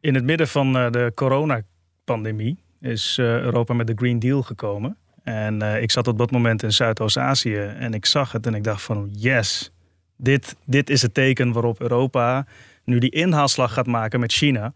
in 0.00 0.14
het 0.14 0.24
midden 0.24 0.48
van 0.48 0.76
uh, 0.76 0.90
de 0.90 1.12
coronapandemie 1.14 2.58
is 2.80 3.16
uh, 3.20 3.40
Europa 3.40 3.74
met 3.74 3.86
de 3.86 3.92
Green 3.96 4.18
Deal 4.18 4.42
gekomen. 4.42 4.96
En 5.22 5.62
uh, 5.62 5.82
ik 5.82 5.90
zat 5.90 6.08
op 6.08 6.18
dat 6.18 6.30
moment 6.30 6.62
in 6.62 6.72
Zuidoost-Azië 6.72 7.56
en 7.56 7.94
ik 7.94 8.06
zag 8.06 8.32
het 8.32 8.46
en 8.46 8.54
ik 8.54 8.64
dacht 8.64 8.82
van 8.82 9.08
yes, 9.12 9.72
dit, 10.16 10.56
dit 10.64 10.90
is 10.90 11.02
het 11.02 11.14
teken 11.14 11.52
waarop 11.52 11.80
Europa 11.80 12.46
nu 12.84 12.98
die 12.98 13.10
inhaalslag 13.10 13.72
gaat 13.72 13.86
maken 13.86 14.20
met 14.20 14.32
China. 14.32 14.72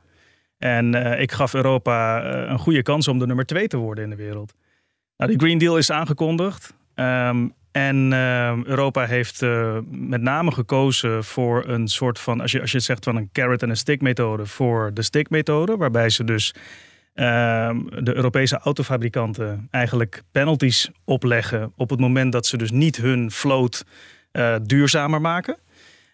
En 0.58 0.94
ik 1.20 1.32
gaf 1.32 1.54
Europa 1.54 2.24
een 2.24 2.58
goede 2.58 2.82
kans 2.82 3.08
om 3.08 3.18
de 3.18 3.26
nummer 3.26 3.46
twee 3.46 3.68
te 3.68 3.76
worden 3.76 4.04
in 4.04 4.10
de 4.10 4.16
wereld. 4.16 4.54
Nou, 5.16 5.30
die 5.30 5.40
Green 5.40 5.58
Deal 5.58 5.78
is 5.78 5.90
aangekondigd. 5.90 6.74
Um, 6.94 7.52
en 7.72 8.12
uh, 8.12 8.64
Europa 8.64 9.06
heeft 9.06 9.42
uh, 9.42 9.78
met 9.90 10.20
name 10.20 10.52
gekozen 10.52 11.24
voor 11.24 11.68
een 11.68 11.88
soort 11.88 12.18
van, 12.18 12.40
als 12.40 12.52
je, 12.52 12.60
als 12.60 12.70
je 12.70 12.76
het 12.76 12.86
zegt 12.86 13.04
van 13.04 13.16
een 13.16 13.28
carrot 13.32 13.62
en 13.62 13.70
een 13.70 13.76
stick 13.76 14.00
methode, 14.00 14.46
voor 14.46 14.90
de 14.94 15.02
stick 15.02 15.30
methode, 15.30 15.76
waarbij 15.76 16.10
ze 16.10 16.24
dus 16.24 16.54
uh, 17.14 17.70
de 18.02 18.14
Europese 18.14 18.58
autofabrikanten 18.58 19.68
eigenlijk 19.70 20.22
penalties 20.32 20.90
opleggen 21.04 21.72
op 21.76 21.90
het 21.90 22.00
moment 22.00 22.32
dat 22.32 22.46
ze 22.46 22.56
dus 22.56 22.70
niet 22.70 22.96
hun 22.96 23.30
vloot 23.30 23.84
eh, 24.32 24.56
duurzamer 24.62 25.20
maken. 25.20 25.56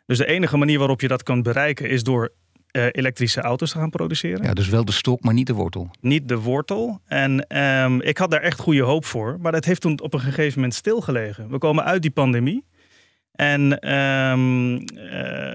Dus 0.06 0.18
de 0.18 0.26
enige 0.26 0.56
manier 0.56 0.78
waarop 0.78 1.00
je 1.00 1.08
dat 1.08 1.22
kan 1.22 1.42
bereiken 1.42 1.88
is 1.88 2.02
door 2.02 2.32
uh, 2.72 2.86
elektrische 2.90 3.40
auto's 3.40 3.70
te 3.70 3.78
gaan 3.78 3.90
produceren. 3.90 4.44
Ja, 4.44 4.52
dus 4.54 4.68
wel 4.68 4.84
de 4.84 4.92
stok, 4.92 5.22
maar 5.22 5.34
niet 5.34 5.46
de 5.46 5.52
wortel. 5.52 5.90
Niet 6.00 6.28
de 6.28 6.38
wortel. 6.38 7.00
En 7.06 7.58
um, 7.82 8.00
ik 8.00 8.18
had 8.18 8.30
daar 8.30 8.42
echt 8.42 8.58
goede 8.58 8.82
hoop 8.82 9.04
voor. 9.04 9.38
Maar 9.40 9.52
dat 9.52 9.64
heeft 9.64 9.80
toen 9.80 10.00
op 10.00 10.14
een 10.14 10.20
gegeven 10.20 10.54
moment 10.54 10.74
stilgelegen. 10.74 11.50
We 11.50 11.58
komen 11.58 11.84
uit 11.84 12.02
die 12.02 12.10
pandemie. 12.10 12.64
En 13.32 13.92
um, 13.92 14.74
uh, 14.74 14.80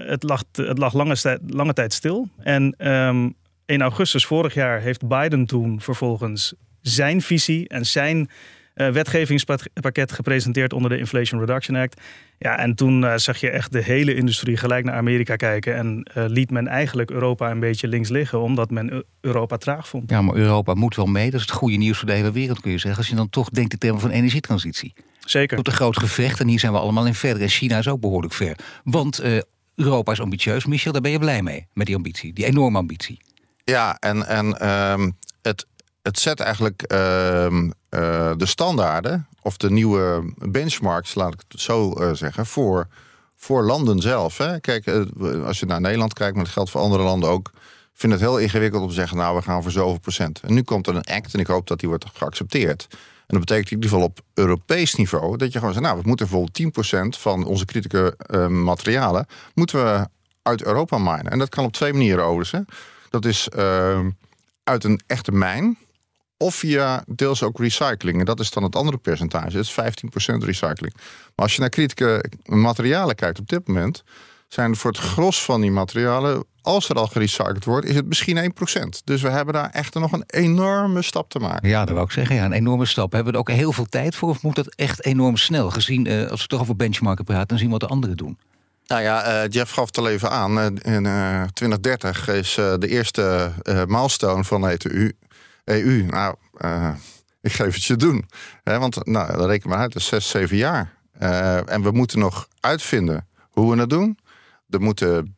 het 0.06 0.22
lag, 0.22 0.42
het 0.52 0.78
lag 0.78 0.92
lange, 0.92 1.38
lange 1.46 1.72
tijd 1.72 1.92
stil. 1.92 2.28
En 2.38 2.88
um, 2.88 3.34
in 3.66 3.82
augustus 3.82 4.26
vorig 4.26 4.54
jaar 4.54 4.80
heeft 4.80 5.08
Biden 5.08 5.46
toen 5.46 5.80
vervolgens 5.80 6.54
zijn 6.80 7.20
visie 7.20 7.68
en 7.68 7.86
zijn 7.86 8.30
uh, 8.74 8.88
wetgevingspakket 8.88 10.12
gepresenteerd 10.12 10.72
onder 10.72 10.90
de 10.90 10.98
Inflation 10.98 11.40
Reduction 11.40 11.76
Act. 11.76 12.00
Ja, 12.38 12.58
en 12.58 12.74
toen 12.74 13.02
uh, 13.02 13.16
zag 13.16 13.40
je 13.40 13.50
echt 13.50 13.72
de 13.72 13.82
hele 13.82 14.14
industrie 14.14 14.56
gelijk 14.56 14.84
naar 14.84 14.94
Amerika 14.94 15.36
kijken. 15.36 15.76
En 15.76 16.10
uh, 16.18 16.24
liet 16.26 16.50
men 16.50 16.66
eigenlijk 16.66 17.10
Europa 17.10 17.50
een 17.50 17.60
beetje 17.60 17.88
links 17.88 18.08
liggen, 18.08 18.40
omdat 18.40 18.70
men 18.70 19.04
Europa 19.20 19.56
traag 19.56 19.88
vond. 19.88 20.10
Ja, 20.10 20.22
maar 20.22 20.36
Europa 20.36 20.74
moet 20.74 20.96
wel 20.96 21.06
mee. 21.06 21.30
Dat 21.30 21.40
is 21.40 21.46
het 21.46 21.56
goede 21.56 21.76
nieuws 21.76 21.98
voor 21.98 22.08
de 22.08 22.14
hele 22.14 22.32
wereld, 22.32 22.60
kun 22.60 22.70
je 22.70 22.78
zeggen. 22.78 22.98
Als 22.98 23.08
je 23.08 23.16
dan 23.16 23.30
toch 23.30 23.48
denkt 23.50 23.72
in 23.72 23.78
termen 23.78 24.00
van 24.00 24.10
energietransitie. 24.10 24.94
Zeker. 25.24 25.56
Tot 25.56 25.66
een 25.66 25.72
groot 25.72 25.98
gevecht 25.98 26.40
en 26.40 26.48
hier 26.48 26.60
zijn 26.60 26.72
we 26.72 26.78
allemaal 26.78 27.06
in 27.06 27.14
verder. 27.14 27.42
En 27.42 27.48
China 27.48 27.78
is 27.78 27.88
ook 27.88 28.00
behoorlijk 28.00 28.34
ver. 28.34 28.56
Want 28.84 29.22
Europa 29.74 30.12
is 30.12 30.20
ambitieus, 30.20 30.66
Michel, 30.66 30.92
daar 30.92 31.00
ben 31.00 31.10
je 31.10 31.18
blij 31.18 31.42
mee. 31.42 31.66
Met 31.72 31.86
die 31.86 31.96
ambitie, 31.96 32.32
die 32.32 32.44
enorme 32.44 32.78
ambitie. 32.78 33.20
Ja, 33.64 33.96
en, 33.98 34.26
en 34.26 34.68
um, 34.70 35.16
het, 35.42 35.66
het 36.04 36.18
zet 36.18 36.40
eigenlijk 36.40 36.82
uh, 36.82 36.98
de 38.36 38.46
standaarden 38.46 39.26
of 39.42 39.56
de 39.56 39.70
nieuwe 39.70 40.32
benchmarks, 40.36 41.14
laat 41.14 41.32
ik 41.32 41.40
het 41.48 41.60
zo 41.60 42.00
uh, 42.00 42.12
zeggen, 42.12 42.46
voor, 42.46 42.86
voor 43.36 43.62
landen 43.62 44.00
zelf. 44.00 44.38
Hè. 44.38 44.60
Kijk, 44.60 44.86
uh, 44.86 45.44
als 45.46 45.60
je 45.60 45.66
naar 45.66 45.80
Nederland 45.80 46.12
kijkt, 46.12 46.34
maar 46.34 46.44
dat 46.44 46.52
geldt 46.52 46.70
voor 46.70 46.80
andere 46.80 47.02
landen 47.02 47.28
ook. 47.28 47.50
vind 47.92 48.12
het 48.12 48.20
heel 48.20 48.38
ingewikkeld 48.38 48.82
om 48.82 48.88
te 48.88 48.94
zeggen, 48.94 49.16
nou, 49.16 49.36
we 49.36 49.42
gaan 49.42 49.62
voor 49.62 49.70
zoveel 49.70 49.98
procent. 49.98 50.40
En 50.40 50.54
nu 50.54 50.62
komt 50.62 50.86
er 50.86 50.96
een 50.96 51.04
act 51.04 51.34
en 51.34 51.40
ik 51.40 51.46
hoop 51.46 51.66
dat 51.66 51.80
die 51.80 51.88
wordt 51.88 52.06
geaccepteerd. 52.14 52.86
En 52.90 53.38
dat 53.38 53.40
betekent 53.40 53.70
in 53.70 53.74
ieder 53.74 53.90
geval 53.90 54.06
op 54.06 54.20
Europees 54.34 54.94
niveau 54.94 55.36
dat 55.36 55.52
je 55.52 55.58
gewoon 55.58 55.74
zegt, 55.74 55.84
nou, 55.84 56.00
we 56.00 56.08
moeten 56.08 56.28
bijvoorbeeld 56.28 57.16
10% 57.16 57.20
van 57.20 57.44
onze 57.44 57.64
kritieke 57.64 58.16
materialen 58.48 59.26
moeten 59.54 59.84
we 59.84 60.08
uit 60.42 60.64
Europa 60.64 60.98
minen. 60.98 61.30
En 61.30 61.38
dat 61.38 61.48
kan 61.48 61.64
op 61.64 61.72
twee 61.72 61.92
manieren 61.92 62.24
overigens. 62.24 62.64
Dat 63.10 63.24
is 63.24 63.48
ehm, 63.48 64.10
uit 64.64 64.84
een 64.84 65.00
echte 65.06 65.32
mijn. 65.32 65.78
Of 66.36 66.54
via 66.54 67.04
deels 67.06 67.42
ook 67.42 67.58
recycling. 67.58 68.18
En 68.18 68.24
dat 68.24 68.40
is 68.40 68.50
dan 68.50 68.62
het 68.62 68.76
andere 68.76 68.96
percentage. 68.96 69.50
Dat 69.50 69.64
is 69.64 69.72
15% 69.72 69.74
recycling. 70.44 70.94
Maar 70.94 71.32
als 71.34 71.54
je 71.54 71.60
naar 71.60 71.70
kritieke 71.70 72.24
materialen 72.44 73.14
kijkt 73.14 73.38
op 73.38 73.48
dit 73.48 73.68
moment. 73.68 74.02
zijn 74.48 74.76
voor 74.76 74.90
het 74.90 75.00
gros 75.00 75.44
van 75.44 75.60
die 75.60 75.70
materialen. 75.70 76.44
als 76.62 76.88
er 76.88 76.96
al 76.96 77.06
gerecycled 77.06 77.64
wordt, 77.64 77.86
is 77.86 77.94
het 77.94 78.06
misschien 78.06 78.52
1%. 78.96 79.04
Dus 79.04 79.22
we 79.22 79.28
hebben 79.28 79.54
daar 79.54 79.70
echt 79.70 79.94
nog 79.94 80.12
een 80.12 80.24
enorme 80.26 81.02
stap 81.02 81.30
te 81.30 81.38
maken. 81.38 81.68
Ja, 81.68 81.84
dat 81.84 81.94
wil 81.94 82.04
ik 82.04 82.10
zeggen. 82.10 82.36
Ja, 82.36 82.44
een 82.44 82.52
enorme 82.52 82.84
stap. 82.84 83.12
Hebben 83.12 83.32
we 83.32 83.38
er 83.38 83.44
ook 83.44 83.56
heel 83.56 83.72
veel 83.72 83.86
tijd 83.86 84.16
voor? 84.16 84.28
Of 84.28 84.42
moet 84.42 84.54
dat 84.54 84.74
echt 84.74 85.04
enorm 85.04 85.36
snel? 85.36 85.70
Gezien, 85.70 86.06
uh, 86.06 86.30
als 86.30 86.42
we 86.42 86.46
toch 86.46 86.60
over 86.60 86.76
benchmarken 86.76 87.24
praten, 87.24 87.48
dan 87.48 87.58
zien 87.58 87.66
we 87.66 87.72
wat 87.72 87.80
de 87.80 87.86
anderen 87.86 88.16
doen. 88.16 88.38
Nou 88.86 89.02
ja, 89.02 89.42
uh, 89.44 89.48
Jeff 89.50 89.72
gaf 89.72 89.86
het 89.86 89.98
al 89.98 90.08
even 90.08 90.30
aan. 90.30 90.58
Uh, 90.58 90.64
in 90.64 91.04
uh, 91.04 91.42
2030 91.52 92.28
is 92.28 92.54
de 92.54 92.88
eerste 92.88 93.52
milestone 93.86 94.44
van 94.44 94.60
de 94.60 94.94
EU. 94.94 95.12
EU. 95.64 96.02
Nou, 96.02 96.34
ik 97.40 97.52
geef 97.52 97.74
het 97.74 97.84
je 97.84 97.96
doen. 97.96 98.28
Want 98.62 99.06
nou, 99.06 99.36
dat 99.36 99.46
reken 99.46 99.68
maar 99.68 99.78
uit, 99.78 99.92
dat 99.92 100.02
is 100.02 100.08
zes, 100.08 100.28
zeven 100.28 100.56
jaar. 100.56 100.94
en 101.66 101.82
we 101.82 101.90
moeten 101.90 102.18
nog 102.18 102.48
uitvinden 102.60 103.28
hoe 103.50 103.74
we 103.74 103.80
het 103.80 103.90
doen. 103.90 104.18
Er 104.68 104.80
moeten 104.80 105.36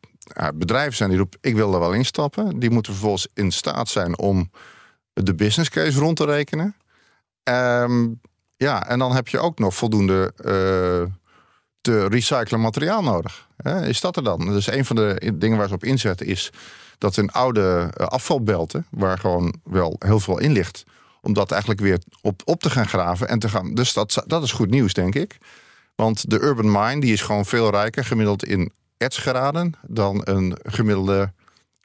bedrijven 0.55 0.95
zijn 0.95 1.09
die 1.09 1.17
roepen, 1.17 1.39
ik 1.41 1.55
wil 1.55 1.73
er 1.73 1.79
wel 1.79 1.93
instappen. 1.93 2.59
Die 2.59 2.69
moeten 2.69 2.91
vervolgens 2.91 3.27
in 3.33 3.51
staat 3.51 3.89
zijn 3.89 4.17
om 4.17 4.51
de 5.13 5.35
business 5.35 5.69
case 5.69 5.99
rond 5.99 6.17
te 6.17 6.25
rekenen. 6.25 6.75
Um, 7.43 8.21
ja, 8.55 8.87
en 8.87 8.99
dan 8.99 9.15
heb 9.15 9.27
je 9.27 9.39
ook 9.39 9.59
nog 9.59 9.75
voldoende 9.75 10.33
te 11.81 12.07
recyclen 12.07 12.61
materiaal 12.61 13.03
nodig. 13.03 13.47
Is 13.83 14.01
dat 14.01 14.15
er 14.15 14.23
dan? 14.23 14.39
Dus 14.45 14.67
een 14.67 14.85
van 14.85 14.95
de 14.95 15.33
dingen 15.33 15.57
waar 15.57 15.67
ze 15.67 15.73
op 15.73 15.83
inzetten 15.83 16.25
is 16.25 16.51
dat 16.97 17.17
een 17.17 17.31
oude 17.31 17.91
eh, 17.93 18.07
afvalbelten, 18.07 18.85
waar 18.89 19.19
gewoon 19.19 19.53
wel 19.63 19.95
heel 19.99 20.19
veel 20.19 20.39
in 20.39 20.51
ligt, 20.51 20.83
om 21.21 21.33
dat 21.33 21.51
eigenlijk 21.51 21.81
weer 21.81 22.01
op, 22.21 22.41
op 22.45 22.61
te 22.61 22.69
gaan 22.69 22.87
graven 22.87 23.27
en 23.27 23.39
te 23.39 23.49
gaan. 23.49 23.73
Dus 23.73 23.93
dat, 23.93 24.23
dat 24.25 24.43
is 24.43 24.51
goed 24.51 24.69
nieuws, 24.69 24.93
denk 24.93 25.15
ik. 25.15 25.37
Want 25.95 26.29
de 26.29 26.41
urban 26.41 26.71
mine 26.71 26.99
die 26.99 27.13
is 27.13 27.21
gewoon 27.21 27.45
veel 27.45 27.69
rijker 27.69 28.05
gemiddeld 28.05 28.45
in 28.45 28.71
ertsgeraden 28.97 29.73
dan 29.87 30.21
een 30.23 30.57
gemiddelde 30.63 31.31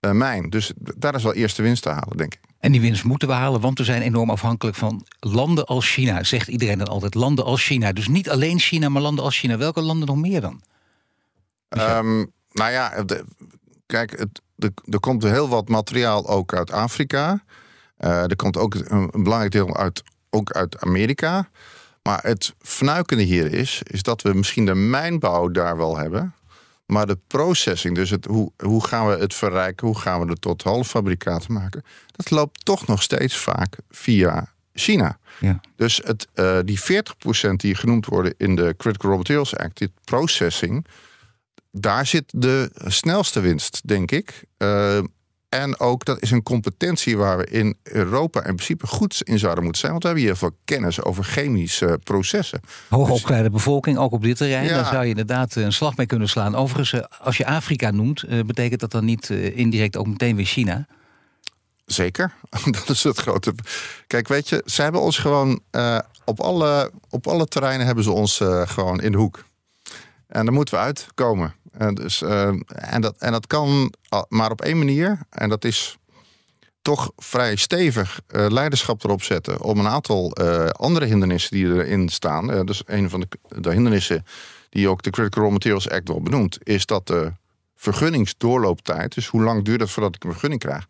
uh, 0.00 0.10
mijn. 0.10 0.50
Dus 0.50 0.72
daar 0.76 1.14
is 1.14 1.22
wel 1.22 1.34
eerste 1.34 1.62
winst 1.62 1.82
te 1.82 1.88
halen, 1.88 2.16
denk 2.16 2.34
ik. 2.34 2.40
En 2.58 2.72
die 2.72 2.80
winst 2.80 3.04
moeten 3.04 3.28
we 3.28 3.34
halen, 3.34 3.60
want 3.60 3.78
we 3.78 3.84
zijn 3.84 4.02
enorm 4.02 4.30
afhankelijk 4.30 4.76
van 4.76 5.06
landen 5.20 5.66
als 5.66 5.90
China. 5.90 6.22
Zegt 6.22 6.48
iedereen 6.48 6.78
dan 6.78 6.86
altijd, 6.86 7.14
landen 7.14 7.44
als 7.44 7.64
China. 7.64 7.92
Dus 7.92 8.08
niet 8.08 8.30
alleen 8.30 8.58
China, 8.58 8.88
maar 8.88 9.02
landen 9.02 9.24
als 9.24 9.38
China. 9.38 9.56
Welke 9.56 9.80
landen 9.80 10.06
nog 10.06 10.16
meer 10.16 10.40
dan? 10.40 10.60
Um, 11.68 12.32
nou 12.52 12.72
ja, 12.72 13.04
kijk, 13.92 14.18
het, 14.18 14.40
er 14.90 15.00
komt 15.00 15.22
heel 15.22 15.48
wat 15.48 15.68
materiaal 15.68 16.28
ook 16.28 16.54
uit 16.54 16.70
Afrika. 16.70 17.42
Uh, 17.98 18.22
er 18.22 18.36
komt 18.36 18.56
ook 18.56 18.74
een, 18.74 19.08
een, 19.12 19.22
belangrijk 19.22 19.52
deel 19.52 19.76
uit, 19.76 20.02
ook 20.30 20.52
uit 20.52 20.80
Amerika. 20.80 21.48
Maar 22.02 22.22
het 22.22 22.54
fnuikende 22.58 23.22
hier 23.22 23.52
is, 23.52 23.80
is 23.82 24.02
dat 24.02 24.22
we 24.22 24.34
misschien 24.34 24.66
de 24.66 24.74
mijnbouw 24.74 25.48
daar 25.48 25.76
wel 25.76 25.96
hebben. 25.96 26.34
Maar 26.86 27.06
de 27.06 27.18
processing, 27.26 27.94
dus 27.94 28.10
het, 28.10 28.24
hoe, 28.24 28.52
hoe 28.56 28.86
gaan 28.86 29.06
we 29.06 29.16
het 29.16 29.34
verrijken, 29.34 29.86
hoe 29.86 29.98
gaan 29.98 30.20
we 30.20 30.30
het 30.30 30.40
tot 30.40 30.62
halffabrikaten 30.62 31.52
maken, 31.52 31.84
dat 32.10 32.30
loopt 32.30 32.64
toch 32.64 32.86
nog 32.86 33.02
steeds 33.02 33.36
vaak 33.36 33.76
via 33.90 34.52
China. 34.74 35.18
Ja. 35.40 35.60
Dus 35.76 36.00
het, 36.04 36.28
uh, 36.34 36.58
die 36.64 36.80
40% 36.80 37.50
die 37.56 37.74
genoemd 37.74 38.06
worden 38.06 38.34
in 38.36 38.56
de 38.56 38.74
Critical 38.76 39.10
Raw 39.10 39.18
Materials 39.18 39.56
Act, 39.56 39.78
dit 39.78 39.90
processing, 40.04 40.86
daar 41.72 42.06
zit 42.06 42.24
de 42.26 42.70
snelste 42.74 43.40
winst, 43.40 43.80
denk 43.84 44.10
ik. 44.10 44.44
Uh, 44.58 44.98
en 45.52 45.80
ook 45.80 46.04
dat 46.04 46.22
is 46.22 46.30
een 46.30 46.42
competentie 46.42 47.16
waar 47.16 47.38
we 47.38 47.46
in 47.46 47.76
Europa 47.82 48.38
in 48.38 48.54
principe 48.54 48.86
goed 48.86 49.22
in 49.22 49.38
zouden 49.38 49.62
moeten 49.62 49.80
zijn. 49.80 49.92
Want 49.92 50.02
we 50.02 50.08
hebben 50.08 50.28
hier 50.28 50.36
veel 50.36 50.56
kennis 50.64 51.02
over 51.02 51.24
chemische 51.24 51.98
processen. 52.04 52.60
Hoogopgeleide 52.88 53.50
dus... 53.50 53.56
bevolking, 53.56 53.98
ook 53.98 54.12
op 54.12 54.22
dit 54.22 54.36
terrein. 54.36 54.68
Daar 54.68 54.86
zou 54.86 55.02
je 55.02 55.08
inderdaad 55.08 55.54
een 55.54 55.72
slag 55.72 55.96
mee 55.96 56.06
kunnen 56.06 56.28
slaan. 56.28 56.54
Overigens, 56.54 56.92
eh, 56.92 57.18
als 57.20 57.36
je 57.36 57.46
Afrika 57.46 57.90
noemt, 57.90 58.22
eh, 58.22 58.40
betekent 58.40 58.80
dat 58.80 58.90
dan 58.90 59.04
niet 59.04 59.30
eh, 59.30 59.56
indirect 59.56 59.96
ook 59.96 60.06
meteen 60.06 60.36
weer 60.36 60.44
China? 60.44 60.86
Zeker, 61.86 62.34
dat 62.78 62.88
is 62.88 63.02
het 63.02 63.18
grote. 63.18 63.54
Kijk, 64.06 64.28
weet 64.28 64.48
je, 64.48 64.62
ze 64.66 64.82
hebben 64.82 65.00
ons 65.00 65.18
gewoon 65.18 65.60
uh, 65.70 65.98
op, 66.24 66.40
alle, 66.40 66.90
op 67.08 67.26
alle 67.26 67.46
terreinen 67.46 67.86
hebben 67.86 68.04
ze 68.04 68.10
ons 68.10 68.40
uh, 68.40 68.62
gewoon 68.66 69.00
in 69.00 69.12
de 69.12 69.18
hoek. 69.18 69.44
En 70.26 70.44
daar 70.44 70.54
moeten 70.54 70.74
we 70.74 70.80
uitkomen. 70.80 71.54
En, 71.72 71.94
dus, 71.94 72.22
uh, 72.22 72.46
en, 72.66 73.00
dat, 73.00 73.14
en 73.18 73.32
dat 73.32 73.46
kan 73.46 73.92
maar 74.28 74.50
op 74.50 74.60
één 74.60 74.78
manier. 74.78 75.18
En 75.30 75.48
dat 75.48 75.64
is 75.64 75.96
toch 76.82 77.12
vrij 77.16 77.56
stevig 77.56 78.20
uh, 78.30 78.46
leiderschap 78.48 79.04
erop 79.04 79.22
zetten 79.22 79.60
om 79.60 79.78
een 79.78 79.88
aantal 79.88 80.32
andere 80.72 81.06
hindernissen 81.06 81.56
die 81.56 81.66
erin 81.66 82.08
staan. 82.08 82.66
Dus 82.66 82.82
een 82.86 83.10
van 83.10 83.20
de, 83.20 83.60
de, 83.60 83.72
hindernissen 83.72 84.24
die 84.68 84.88
ook 84.88 85.02
de 85.02 85.10
Critical 85.10 85.42
Raw 85.42 85.52
Materials 85.52 85.88
Act 85.88 86.08
wel 86.08 86.22
benoemt, 86.22 86.58
is 86.62 86.86
dat 86.86 87.06
de 87.06 87.32
vergunningsdoorlooptijd, 87.76 89.14
dus 89.14 89.26
hoe 89.26 89.42
lang 89.42 89.64
duurt 89.64 89.80
het 89.80 89.90
voordat 89.90 90.14
ik 90.14 90.24
een 90.24 90.30
vergunning 90.30 90.60
krijg, 90.60 90.86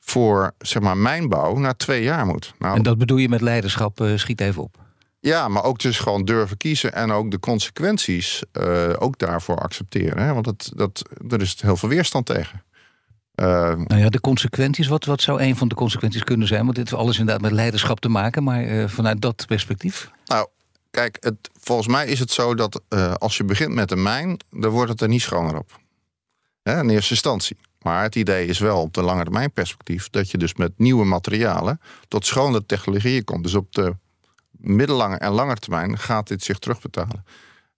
voor 0.00 0.52
zeg 0.58 0.82
maar 0.82 0.96
mijnbouw 0.96 1.56
naar 1.56 1.76
twee 1.76 2.02
jaar 2.02 2.26
moet. 2.26 2.54
Nou, 2.58 2.76
en 2.76 2.82
dat 2.82 2.98
bedoel 2.98 3.16
je 3.16 3.28
met 3.28 3.40
leiderschap, 3.40 4.00
schiet 4.16 4.40
even 4.40 4.62
op. 4.62 4.87
Ja, 5.20 5.48
maar 5.48 5.64
ook 5.64 5.78
dus 5.78 5.98
gewoon 5.98 6.24
durven 6.24 6.56
kiezen 6.56 6.92
en 6.92 7.10
ook 7.10 7.30
de 7.30 7.38
consequenties 7.38 8.42
uh, 8.52 8.92
ook 8.98 9.18
daarvoor 9.18 9.58
accepteren. 9.58 10.22
Hè? 10.22 10.32
Want 10.32 10.44
dat, 10.44 10.72
dat, 10.74 11.02
er 11.28 11.40
is 11.40 11.60
heel 11.60 11.76
veel 11.76 11.88
weerstand 11.88 12.26
tegen. 12.26 12.62
Uh, 13.34 13.46
nou 13.74 13.96
ja, 13.96 14.08
de 14.08 14.20
consequenties, 14.20 14.86
wat, 14.86 15.04
wat 15.04 15.20
zou 15.20 15.42
een 15.42 15.56
van 15.56 15.68
de 15.68 15.74
consequenties 15.74 16.24
kunnen 16.24 16.46
zijn? 16.46 16.64
Want 16.64 16.74
dit 16.76 16.88
heeft 16.88 17.02
alles 17.02 17.18
inderdaad 17.18 17.42
met 17.42 17.52
leiderschap 17.52 18.00
te 18.00 18.08
maken, 18.08 18.42
maar 18.42 18.64
uh, 18.64 18.88
vanuit 18.88 19.20
dat 19.20 19.44
perspectief? 19.46 20.10
Nou, 20.24 20.48
kijk, 20.90 21.16
het, 21.20 21.50
volgens 21.60 21.88
mij 21.88 22.06
is 22.06 22.18
het 22.18 22.30
zo 22.30 22.54
dat 22.54 22.80
als 23.18 23.36
je 23.36 23.44
begint 23.44 23.74
met 23.74 23.90
een 23.90 24.02
mijn, 24.02 24.36
dan 24.50 24.70
wordt 24.70 24.90
het 24.90 25.00
er 25.00 25.08
niet 25.08 25.22
schoner 25.22 25.58
op. 25.58 25.80
Hè, 26.62 26.80
in 26.80 26.90
eerste 26.90 27.12
instantie. 27.12 27.56
Maar 27.82 28.02
het 28.02 28.14
idee 28.14 28.46
is 28.46 28.58
wel 28.58 28.80
op 28.80 28.94
de 28.94 29.02
lange 29.02 29.22
termijn 29.22 29.52
perspectief 29.52 30.10
dat 30.10 30.30
je 30.30 30.38
dus 30.38 30.54
met 30.54 30.72
nieuwe 30.76 31.04
materialen 31.04 31.80
tot 32.08 32.26
schone 32.26 32.66
technologieën 32.66 33.24
komt. 33.24 33.42
Dus 33.42 33.54
op 33.54 33.72
de 33.72 33.94
middellange 34.58 35.16
en 35.16 35.30
lange 35.30 35.54
termijn 35.54 35.98
gaat 35.98 36.28
dit 36.28 36.42
zich 36.42 36.58
terugbetalen. 36.58 37.24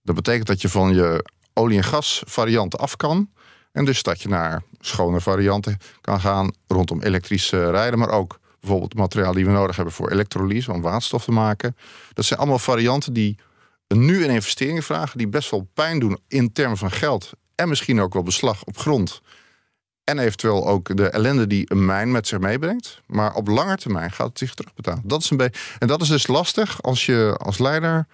Dat 0.03 0.15
betekent 0.15 0.47
dat 0.47 0.61
je 0.61 0.69
van 0.69 0.93
je 0.93 1.25
olie- 1.53 1.77
en 1.77 1.83
gas 1.83 2.23
varianten 2.25 2.79
af 2.79 2.95
kan. 2.95 3.29
En 3.71 3.85
dus 3.85 4.03
dat 4.03 4.21
je 4.21 4.27
naar 4.27 4.63
schone 4.79 5.21
varianten 5.21 5.77
kan 6.01 6.19
gaan 6.19 6.53
rondom 6.67 7.01
elektrisch 7.01 7.49
rijden, 7.51 7.99
maar 7.99 8.09
ook 8.09 8.39
bijvoorbeeld 8.59 8.95
materiaal 8.95 9.33
die 9.33 9.45
we 9.45 9.51
nodig 9.51 9.75
hebben 9.75 9.93
voor 9.93 10.11
elektrolyse, 10.11 10.71
om 10.71 10.81
waterstof 10.81 11.23
te 11.23 11.31
maken. 11.31 11.75
Dat 12.13 12.25
zijn 12.25 12.39
allemaal 12.39 12.59
varianten 12.59 13.13
die 13.13 13.37
nu 13.87 14.23
een 14.23 14.29
investering 14.29 14.85
vragen, 14.85 15.17
die 15.17 15.27
best 15.27 15.51
wel 15.51 15.67
pijn 15.73 15.99
doen 15.99 16.19
in 16.27 16.51
termen 16.51 16.77
van 16.77 16.91
geld 16.91 17.31
en 17.55 17.69
misschien 17.69 18.01
ook 18.01 18.13
wel 18.13 18.23
beslag 18.23 18.63
op 18.63 18.77
grond. 18.77 19.21
En 20.11 20.19
eventueel 20.19 20.67
ook 20.67 20.97
de 20.97 21.09
ellende 21.09 21.47
die 21.47 21.65
een 21.67 21.85
mijn 21.85 22.11
met 22.11 22.27
zich 22.27 22.39
meebrengt. 22.39 23.01
Maar 23.05 23.33
op 23.33 23.47
lange 23.47 23.77
termijn 23.77 24.11
gaat 24.11 24.27
het 24.27 24.37
zich 24.37 24.53
terugbetalen. 24.53 25.01
Dat 25.05 25.21
is 25.21 25.29
een. 25.29 25.51
En 25.79 25.87
dat 25.87 26.01
is 26.01 26.07
dus 26.07 26.27
lastig 26.27 26.81
als 26.83 27.05
je 27.05 27.35
als 27.37 27.57
leider 27.57 28.07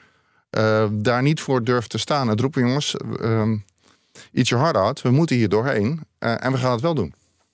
uh, 0.51 0.85
daar 0.91 1.21
niet 1.21 1.41
voor 1.41 1.63
durft 1.63 1.89
te 1.89 1.97
staan. 1.97 2.29
En 2.29 2.39
roepen 2.39 2.61
jongens, 2.61 2.95
uh, 3.21 3.41
eat 4.33 4.47
your 4.47 4.63
heart 4.63 4.77
out. 4.77 5.01
We 5.01 5.09
moeten 5.09 5.35
hier 5.35 5.49
doorheen. 5.49 6.01
Uh, 6.19 6.43
en 6.45 6.51
we 6.51 6.57
gaan 6.57 6.71
het 6.71 6.81
wel 6.81 6.93
doen. 6.93 7.13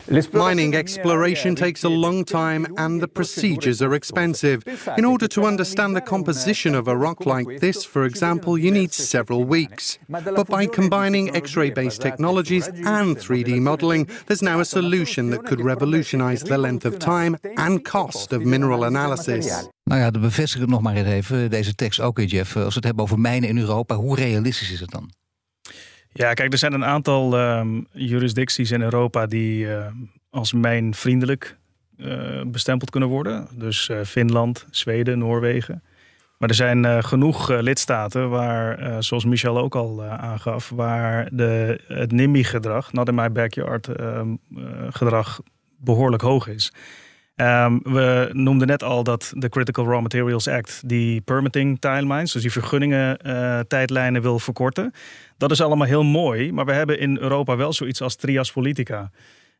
Mining 0.09 0.75
exploration 0.75 1.55
takes 1.55 1.83
a 1.83 1.89
long 1.89 2.25
time 2.25 2.67
and 2.77 3.01
the 3.01 3.07
procedures 3.07 3.81
are 3.81 3.93
expensive. 3.93 4.63
In 4.97 5.05
order 5.05 5.27
to 5.29 5.45
understand 5.45 5.95
the 5.95 6.01
composition 6.01 6.75
of 6.75 6.87
a 6.87 6.95
rock 6.95 7.25
like 7.25 7.59
this, 7.59 7.85
for 7.85 8.03
example, 8.05 8.57
you 8.57 8.71
need 8.71 8.93
several 8.93 9.45
weeks. 9.45 9.97
But 10.09 10.47
by 10.47 10.67
combining 10.67 11.35
X 11.35 11.55
ray 11.55 11.71
based 11.71 12.01
technologies 12.01 12.67
and 12.67 13.17
3D 13.17 13.59
modeling, 13.61 14.09
there's 14.25 14.41
now 14.41 14.59
a 14.59 14.65
solution 14.65 15.29
that 15.29 15.45
could 15.45 15.61
revolutionize 15.61 16.43
the 16.43 16.57
length 16.57 16.85
of 16.85 16.99
time 16.99 17.37
and 17.57 17.83
cost 17.83 18.33
of 18.33 18.43
mineral 18.43 18.83
analysis. 18.83 19.69
Nou 19.83 20.01
ja, 20.01 20.11
dan 20.11 20.21
bevestig 20.21 20.59
het 20.59 20.69
nog 20.69 20.81
maar 20.81 20.95
eens 20.95 21.07
even, 21.07 21.49
deze 21.49 21.75
tekst 21.75 21.99
ook 21.99 22.17
weer, 22.17 22.25
Jeff. 22.25 22.55
Als 22.55 22.67
we 22.67 22.73
het 22.73 22.83
hebben 22.83 23.03
over 23.03 23.19
mijnen 23.19 23.49
in 23.49 23.57
Europa, 23.57 23.95
hoe 23.95 24.15
realistisch 24.15 24.71
is 24.71 24.79
het 24.79 24.89
dan? 24.89 25.11
Ja, 26.13 26.33
kijk, 26.33 26.51
er 26.51 26.57
zijn 26.57 26.73
een 26.73 26.85
aantal 26.85 27.39
um, 27.39 27.87
jurisdicties 27.91 28.71
in 28.71 28.81
Europa 28.81 29.25
die 29.25 29.65
uh, 29.65 29.85
als 30.29 30.53
mijnvriendelijk 30.53 31.57
uh, 31.97 32.41
bestempeld 32.45 32.89
kunnen 32.89 33.09
worden. 33.09 33.47
Dus 33.51 33.89
uh, 33.89 34.01
Finland, 34.01 34.65
Zweden, 34.71 35.17
Noorwegen. 35.17 35.83
Maar 36.37 36.49
er 36.49 36.55
zijn 36.55 36.83
uh, 36.83 37.03
genoeg 37.03 37.49
lidstaten 37.49 38.29
waar, 38.29 39.03
zoals 39.03 39.25
Michel 39.25 39.57
ook 39.57 39.75
al 39.75 40.03
aangaf, 40.03 40.69
waar 40.69 41.29
de, 41.31 41.81
het 41.87 42.11
NIMBY-gedrag, 42.11 42.93
not 42.93 43.07
in 43.07 43.15
my 43.15 43.31
backyard, 43.31 43.87
ehm, 43.87 44.35
gedrag 44.89 45.41
behoorlijk 45.77 46.21
hoog 46.21 46.47
is. 46.47 46.73
Um, 47.35 47.79
we 47.83 48.29
noemden 48.31 48.67
net 48.67 48.83
al 48.83 49.03
dat 49.03 49.33
de 49.35 49.49
Critical 49.49 49.85
Raw 49.85 50.01
Materials 50.01 50.47
Act 50.47 50.89
die 50.89 51.21
permitting 51.21 51.79
timelines, 51.79 52.31
dus 52.31 52.41
die 52.41 52.51
vergunningen 52.51 53.19
uh, 53.25 53.59
tijdlijnen 53.59 54.21
wil 54.21 54.39
verkorten. 54.39 54.93
Dat 55.37 55.51
is 55.51 55.61
allemaal 55.61 55.87
heel 55.87 56.03
mooi, 56.03 56.51
maar 56.51 56.65
we 56.65 56.73
hebben 56.73 56.99
in 56.99 57.17
Europa 57.17 57.55
wel 57.55 57.73
zoiets 57.73 58.01
als 58.01 58.15
trias 58.15 58.51
politica. 58.51 59.11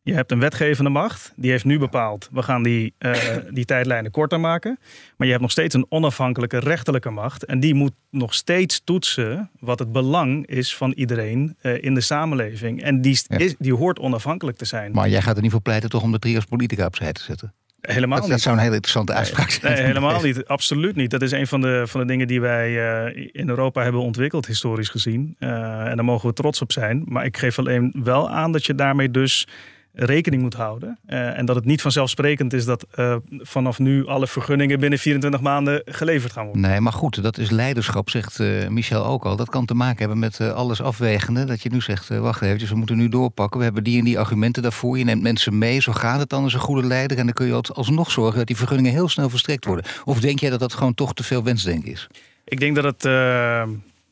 Je 0.02 0.12
hebt 0.12 0.32
een 0.32 0.38
wetgevende 0.38 0.90
macht, 0.90 1.32
die 1.36 1.50
heeft 1.50 1.64
nu 1.64 1.78
bepaald, 1.78 2.28
we 2.32 2.42
gaan 2.42 2.62
die, 2.62 2.94
uh, 2.98 3.12
die 3.50 3.64
tijdlijnen 3.64 4.10
korter 4.10 4.40
maken. 4.40 4.78
Maar 5.16 5.26
je 5.26 5.32
hebt 5.32 5.42
nog 5.42 5.50
steeds 5.50 5.74
een 5.74 5.86
onafhankelijke 5.88 6.58
rechterlijke 6.58 7.10
macht. 7.10 7.44
En 7.44 7.60
die 7.60 7.74
moet 7.74 7.94
nog 8.10 8.34
steeds 8.34 8.80
toetsen 8.84 9.50
wat 9.60 9.78
het 9.78 9.92
belang 9.92 10.46
is 10.46 10.76
van 10.76 10.92
iedereen 10.92 11.56
uh, 11.62 11.82
in 11.82 11.94
de 11.94 12.00
samenleving. 12.00 12.82
En 12.82 13.00
die, 13.00 13.20
is, 13.28 13.54
die 13.58 13.74
hoort 13.74 13.98
onafhankelijk 13.98 14.56
te 14.56 14.64
zijn. 14.64 14.92
Maar 14.92 15.08
jij 15.08 15.22
gaat 15.22 15.36
er 15.36 15.42
niet 15.42 15.50
voor 15.50 15.60
pleiten 15.60 15.90
toch 15.90 16.02
om 16.02 16.12
de 16.12 16.18
trias 16.18 16.44
politica 16.44 16.86
opzij 16.86 17.12
te 17.12 17.22
zetten? 17.22 17.54
Helemaal 17.92 18.18
dat, 18.18 18.26
niet. 18.26 18.30
Dat 18.32 18.40
zou 18.40 18.56
een 18.56 18.62
hele 18.62 18.74
interessante 18.74 19.12
uitspraak 19.12 19.50
zijn. 19.50 19.72
Nee, 19.72 19.84
helemaal 19.84 20.22
niet. 20.22 20.46
Absoluut 20.46 20.96
niet. 20.96 21.10
Dat 21.10 21.22
is 21.22 21.30
een 21.30 21.46
van 21.46 21.60
de, 21.60 21.82
van 21.86 22.00
de 22.00 22.06
dingen 22.06 22.26
die 22.26 22.40
wij 22.40 22.70
uh, 22.70 23.28
in 23.32 23.48
Europa 23.48 23.82
hebben 23.82 24.00
ontwikkeld, 24.00 24.46
historisch 24.46 24.88
gezien. 24.88 25.36
Uh, 25.38 25.48
en 25.86 25.96
daar 25.96 26.04
mogen 26.04 26.28
we 26.28 26.34
trots 26.34 26.60
op 26.60 26.72
zijn. 26.72 27.02
Maar 27.06 27.24
ik 27.24 27.36
geef 27.36 27.58
alleen 27.58 27.94
wel 28.02 28.30
aan 28.30 28.52
dat 28.52 28.66
je 28.66 28.74
daarmee 28.74 29.10
dus 29.10 29.46
rekening 29.94 30.42
moet 30.42 30.54
houden. 30.54 30.98
Uh, 31.06 31.38
en 31.38 31.46
dat 31.46 31.56
het 31.56 31.64
niet 31.64 31.82
vanzelfsprekend 31.82 32.52
is 32.52 32.64
dat 32.64 32.86
uh, 32.94 33.16
vanaf 33.28 33.78
nu 33.78 34.06
alle 34.06 34.26
vergunningen 34.26 34.80
binnen 34.80 34.98
24 34.98 35.40
maanden 35.40 35.82
geleverd 35.84 36.32
gaan 36.32 36.44
worden. 36.44 36.62
Nee, 36.62 36.80
maar 36.80 36.92
goed, 36.92 37.22
dat 37.22 37.38
is 37.38 37.50
leiderschap, 37.50 38.10
zegt 38.10 38.38
uh, 38.38 38.68
Michel 38.68 39.04
ook 39.04 39.24
al. 39.24 39.36
Dat 39.36 39.48
kan 39.48 39.66
te 39.66 39.74
maken 39.74 39.98
hebben 39.98 40.18
met 40.18 40.40
alles 40.40 40.82
afwegende. 40.82 41.44
Dat 41.44 41.62
je 41.62 41.70
nu 41.70 41.80
zegt, 41.80 42.08
wacht 42.08 42.42
even, 42.42 42.68
we 42.68 42.74
moeten 42.74 42.96
nu 42.96 43.08
doorpakken. 43.08 43.58
We 43.58 43.64
hebben 43.64 43.84
die 43.84 43.98
en 43.98 44.04
die 44.04 44.18
argumenten 44.18 44.62
daarvoor. 44.62 44.98
Je 44.98 45.04
neemt 45.04 45.22
mensen 45.22 45.58
mee, 45.58 45.80
zo 45.80 45.92
gaat 45.92 46.20
het 46.20 46.28
dan 46.28 46.42
als 46.42 46.54
een 46.54 46.60
goede 46.60 46.86
leider. 46.86 47.18
En 47.18 47.24
dan 47.24 47.34
kun 47.34 47.46
je 47.46 47.60
alsnog 47.72 48.10
zorgen 48.10 48.38
dat 48.38 48.46
die 48.46 48.56
vergunningen 48.56 48.92
heel 48.92 49.08
snel 49.08 49.28
verstrekt 49.28 49.64
worden. 49.64 49.84
Of 50.04 50.20
denk 50.20 50.38
jij 50.38 50.50
dat 50.50 50.60
dat 50.60 50.72
gewoon 50.72 50.94
toch 50.94 51.14
te 51.14 51.22
veel 51.22 51.42
wensdenken 51.42 51.90
is? 51.90 52.06
Ik 52.44 52.60
denk 52.60 52.74
dat 52.74 52.84
het, 52.84 53.02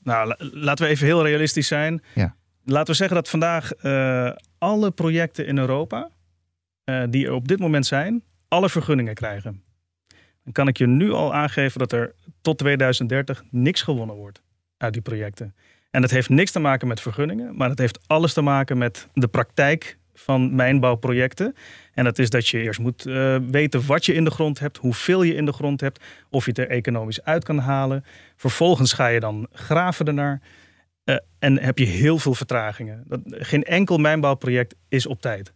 nou 0.02 0.34
laten 0.38 0.84
we 0.84 0.90
even 0.90 1.06
heel 1.06 1.26
realistisch 1.26 1.66
zijn. 1.66 2.02
Ja. 2.14 2.34
Laten 2.64 2.90
we 2.90 2.94
zeggen 2.94 3.16
dat 3.16 3.28
vandaag 3.28 3.72
alle 4.58 4.90
projecten 4.90 5.46
in 5.46 5.58
Europa 5.58 6.10
uh, 6.84 7.02
die 7.08 7.26
er 7.26 7.32
op 7.32 7.48
dit 7.48 7.58
moment 7.58 7.86
zijn, 7.86 8.22
alle 8.48 8.68
vergunningen 8.68 9.14
krijgen. 9.14 9.62
Dan 10.44 10.52
kan 10.52 10.68
ik 10.68 10.78
je 10.78 10.86
nu 10.86 11.12
al 11.12 11.34
aangeven 11.34 11.78
dat 11.78 11.92
er 11.92 12.14
tot 12.40 12.58
2030 12.58 13.44
niks 13.50 13.82
gewonnen 13.82 14.16
wordt 14.16 14.42
uit 14.76 14.92
die 14.92 15.02
projecten. 15.02 15.54
En 15.90 16.00
dat 16.00 16.10
heeft 16.10 16.28
niks 16.28 16.50
te 16.50 16.58
maken 16.58 16.88
met 16.88 17.00
vergunningen, 17.00 17.56
maar 17.56 17.68
het 17.68 17.78
heeft 17.78 17.98
alles 18.06 18.32
te 18.32 18.40
maken 18.40 18.78
met 18.78 19.08
de 19.12 19.28
praktijk 19.28 19.98
van 20.14 20.54
mijnbouwprojecten. 20.54 21.54
En 21.92 22.04
dat 22.04 22.18
is 22.18 22.30
dat 22.30 22.48
je 22.48 22.58
eerst 22.58 22.80
moet 22.80 23.06
uh, 23.06 23.36
weten 23.50 23.86
wat 23.86 24.06
je 24.06 24.14
in 24.14 24.24
de 24.24 24.30
grond 24.30 24.58
hebt, 24.58 24.76
hoeveel 24.76 25.22
je 25.22 25.34
in 25.34 25.44
de 25.44 25.52
grond 25.52 25.80
hebt, 25.80 26.04
of 26.30 26.44
je 26.44 26.50
het 26.50 26.58
er 26.58 26.68
economisch 26.68 27.22
uit 27.24 27.44
kan 27.44 27.58
halen. 27.58 28.04
Vervolgens 28.36 28.92
ga 28.92 29.06
je 29.06 29.20
dan 29.20 29.46
graven 29.52 30.06
ernaar. 30.06 30.40
Uh, 31.04 31.16
en 31.38 31.58
heb 31.58 31.78
je 31.78 31.84
heel 31.84 32.18
veel 32.18 32.34
vertragingen. 32.34 33.04
Dat, 33.06 33.20
geen 33.24 33.62
enkel 33.62 33.98
mijnbouwproject 33.98 34.74
is 34.88 35.06
op 35.06 35.20
tijd. 35.20 35.52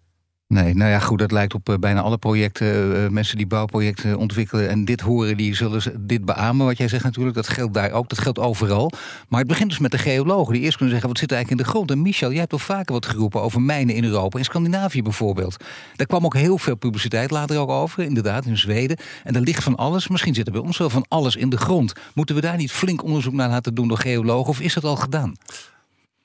Nee, 0.49 0.75
nou 0.75 0.91
ja, 0.91 0.99
goed, 0.99 1.19
dat 1.19 1.33
lijkt 1.33 1.55
op 1.55 1.69
uh, 1.69 1.77
bijna 1.77 2.01
alle 2.01 2.19
projecten. 2.19 2.97
Uh, 2.97 3.09
mensen 3.09 3.37
die 3.37 3.47
bouwprojecten 3.47 4.19
ontwikkelen 4.19 4.69
en 4.69 4.85
dit 4.85 5.01
horen, 5.01 5.37
die 5.37 5.55
zullen 5.55 5.83
dit 6.07 6.25
beamen. 6.25 6.67
Wat 6.67 6.79
jij 6.79 6.89
zegt 6.89 7.05
natuurlijk, 7.05 7.37
dat 7.37 7.49
geldt 7.49 7.75
daar 7.75 7.93
ook, 7.93 8.09
dat 8.09 8.19
geldt 8.19 8.39
overal. 8.39 8.93
Maar 9.29 9.39
het 9.39 9.49
begint 9.49 9.69
dus 9.69 9.79
met 9.79 9.91
de 9.91 9.99
geologen, 9.99 10.53
die 10.53 10.63
eerst 10.63 10.77
kunnen 10.77 10.91
zeggen, 10.91 11.09
wat 11.09 11.19
zit 11.19 11.31
er 11.31 11.37
eigenlijk 11.37 11.63
in 11.63 11.71
de 11.71 11.77
grond? 11.77 11.91
En 11.91 12.03
Michel, 12.03 12.31
jij 12.31 12.41
hebt 12.41 12.53
al 12.53 12.59
vaker 12.59 12.93
wat 12.93 13.07
geroepen 13.07 13.43
over 13.43 13.61
mijnen 13.61 13.95
in 13.95 14.05
Europa, 14.05 14.39
in 14.39 14.45
Scandinavië 14.45 15.03
bijvoorbeeld. 15.03 15.65
Daar 15.97 16.07
kwam 16.07 16.25
ook 16.25 16.35
heel 16.35 16.59
veel 16.59 16.77
publiciteit 16.77 17.31
later 17.31 17.59
ook 17.59 17.71
over, 17.71 18.05
inderdaad, 18.05 18.45
in 18.45 18.59
Zweden. 18.59 18.97
En 19.25 19.35
er 19.35 19.41
ligt 19.41 19.63
van 19.63 19.77
alles, 19.77 20.09
misschien 20.09 20.35
zit 20.35 20.47
er 20.47 20.53
bij 20.53 20.63
ons 20.63 20.79
wel 20.79 20.91
van 20.91 21.05
alles 21.09 21.37
in 21.37 21.51
de 21.51 21.59
grond. 21.59 21.93
Moeten 22.15 22.35
we 22.35 22.41
daar 22.41 22.57
niet 22.57 22.73
flink 22.73 23.05
onderzoek 23.05 23.35
naar 23.35 23.49
laten 23.49 23.75
doen 23.75 23.89
door 23.89 23.99
geologen, 23.99 24.49
of 24.49 24.61
is 24.61 24.75
dat 24.75 24.85
al 24.85 24.97
gedaan? 24.97 25.35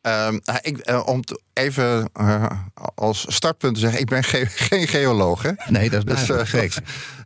Um, 0.01 0.39
ik, 0.61 0.89
uh, 0.89 1.07
om 1.07 1.23
even 1.53 2.09
uh, 2.19 2.51
als 2.95 3.25
startpunt 3.27 3.73
te 3.73 3.79
zeggen, 3.79 3.99
ik 3.99 4.07
ben 4.07 4.23
ge 4.23 4.45
geen 4.69 4.87
geoloog. 4.87 5.41
Hè? 5.41 5.51
Nee, 5.67 5.89
dat 5.89 6.07
is 6.07 6.25
dus, 6.25 6.29
uh, 6.29 6.75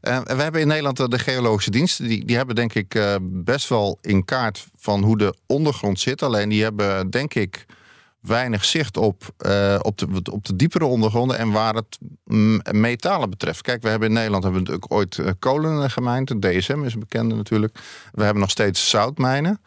we 0.35 0.41
hebben 0.41 0.61
in 0.61 0.67
Nederland 0.67 1.11
de 1.11 1.19
geologische 1.19 1.71
diensten. 1.71 2.07
Die, 2.07 2.25
die 2.25 2.35
hebben 2.35 2.55
denk 2.55 2.73
ik 2.73 3.17
best 3.21 3.69
wel 3.69 3.97
in 4.01 4.25
kaart 4.25 4.67
van 4.75 5.03
hoe 5.03 5.17
de 5.17 5.35
ondergrond 5.45 5.99
zit. 5.99 6.23
Alleen 6.23 6.49
die 6.49 6.63
hebben 6.63 7.09
denk 7.09 7.33
ik 7.33 7.65
weinig 8.19 8.65
zicht 8.65 8.97
op, 8.97 9.23
op, 9.81 9.97
de, 9.97 10.31
op 10.31 10.45
de 10.45 10.55
diepere 10.55 10.85
ondergronden 10.85 11.38
en 11.38 11.51
waar 11.51 11.75
het 11.75 11.97
metalen 12.71 13.29
betreft. 13.29 13.61
Kijk, 13.61 13.81
we 13.81 13.89
hebben 13.89 14.07
in 14.07 14.13
Nederland 14.13 14.43
hebben 14.43 14.63
we 14.63 14.71
natuurlijk 14.71 14.93
ooit 14.93 15.39
kolen 15.39 15.91
gemijnd. 15.91 16.27
De 16.27 16.39
DSM 16.39 16.83
is 16.83 16.93
een 16.93 16.99
bekende 16.99 17.35
natuurlijk. 17.35 17.79
We 18.11 18.23
hebben 18.23 18.41
nog 18.41 18.51
steeds 18.51 18.89
zoutmijnen. 18.89 19.61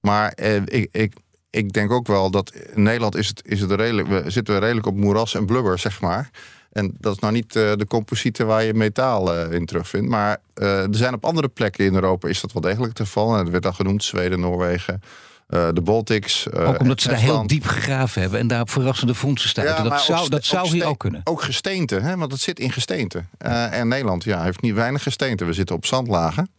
Maar 0.00 0.32
ik, 0.64 0.88
ik, 0.92 1.14
ik 1.54 1.72
denk 1.72 1.90
ook 1.90 2.06
wel 2.06 2.30
dat 2.30 2.52
in 2.74 2.82
Nederland 2.82 3.16
is 3.16 3.28
het, 3.28 3.42
is 3.44 3.60
het 3.60 3.70
redelijk, 3.70 4.08
we 4.08 4.30
zitten 4.30 4.58
redelijk 4.58 4.86
op 4.86 4.96
moeras 4.96 5.34
en 5.34 5.46
blubber, 5.46 5.78
zeg 5.78 6.00
maar. 6.00 6.30
En 6.72 6.94
dat 7.00 7.14
is 7.14 7.18
nou 7.18 7.32
niet 7.32 7.56
uh, 7.56 7.72
de 7.76 7.86
composieten 7.86 8.46
waar 8.46 8.64
je 8.64 8.74
metaal 8.74 9.34
uh, 9.34 9.52
in 9.52 9.66
terugvindt. 9.66 10.08
Maar 10.08 10.38
uh, 10.54 10.82
er 10.82 10.94
zijn 10.94 11.14
op 11.14 11.24
andere 11.24 11.48
plekken 11.48 11.84
in 11.84 11.94
Europa 11.94 12.28
is 12.28 12.40
dat 12.40 12.52
wel 12.52 12.62
degelijk 12.62 12.98
het 12.98 13.06
geval. 13.06 13.32
En 13.32 13.38
het 13.38 13.48
werd 13.48 13.66
al 13.66 13.72
genoemd, 13.72 14.04
Zweden, 14.04 14.40
Noorwegen. 14.40 15.02
de 15.46 15.80
Baltics. 15.82 16.52
ook 16.52 16.80
omdat 16.80 17.00
ze 17.00 17.08
daar 17.08 17.18
heel 17.18 17.46
diep 17.46 17.66
gegraven 17.66 18.20
hebben 18.20 18.40
en 18.40 18.46
daar 18.46 18.60
op 18.60 18.70
verrassende 18.70 19.14
fondsen 19.14 19.48
staan. 19.48 19.64
Ja, 19.64 19.82
dat 19.82 20.00
zou, 20.00 20.28
dat 20.28 20.44
zou 20.44 20.68
hier 20.68 20.86
ook 20.86 20.98
kunnen. 20.98 21.20
Ook 21.24 21.42
gesteente, 21.42 22.00
hè? 22.00 22.16
want 22.16 22.32
het 22.32 22.40
zit 22.40 22.60
in 22.60 22.72
gesteente. 22.72 23.24
en 23.70 23.88
Nederland 23.88 24.24
ja, 24.24 24.42
heeft 24.42 24.60
niet 24.60 24.74
weinig 24.74 25.02
gesteente. 25.02 25.44
We 25.44 25.52
zitten 25.52 25.76
op 25.76 25.86
zandlagen. 25.86 26.50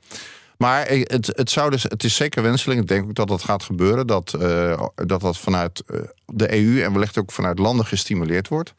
Maar 0.58 0.88
het, 0.88 1.32
het, 1.36 1.50
zou 1.50 1.70
dus, 1.70 1.84
het 1.84 2.04
is 2.04 2.16
zeker 2.16 2.44
wenselijk. 2.44 2.80
Ik 2.80 2.88
denk 2.88 3.04
ook 3.04 3.16
dat 3.16 3.28
dat 3.28 3.44
gaat 3.44 3.64
gebeuren. 3.64 4.08
Dat 4.08 4.36
uh, 4.40 4.84
dat, 4.96 5.22
dat 5.22 5.38
vanuit 5.38 5.84
de 6.26 6.54
EU 6.54 6.82
en 6.84 6.94
wellicht 6.94 7.18
ook 7.18 7.32
vanuit 7.32 7.60
landen 7.60 7.86
gestimuleerd 7.86 8.48
wordt 8.48 8.74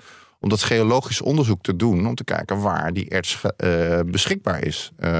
om 0.46 0.52
dat 0.52 0.62
geologisch 0.62 1.20
onderzoek 1.20 1.62
te 1.62 1.76
doen. 1.76 2.06
Om 2.06 2.14
te 2.14 2.24
kijken 2.24 2.60
waar 2.60 2.92
die 2.92 3.08
erts 3.08 3.42
uh, 3.64 4.00
beschikbaar 4.06 4.64
is. 4.64 4.92
Uh, 5.00 5.10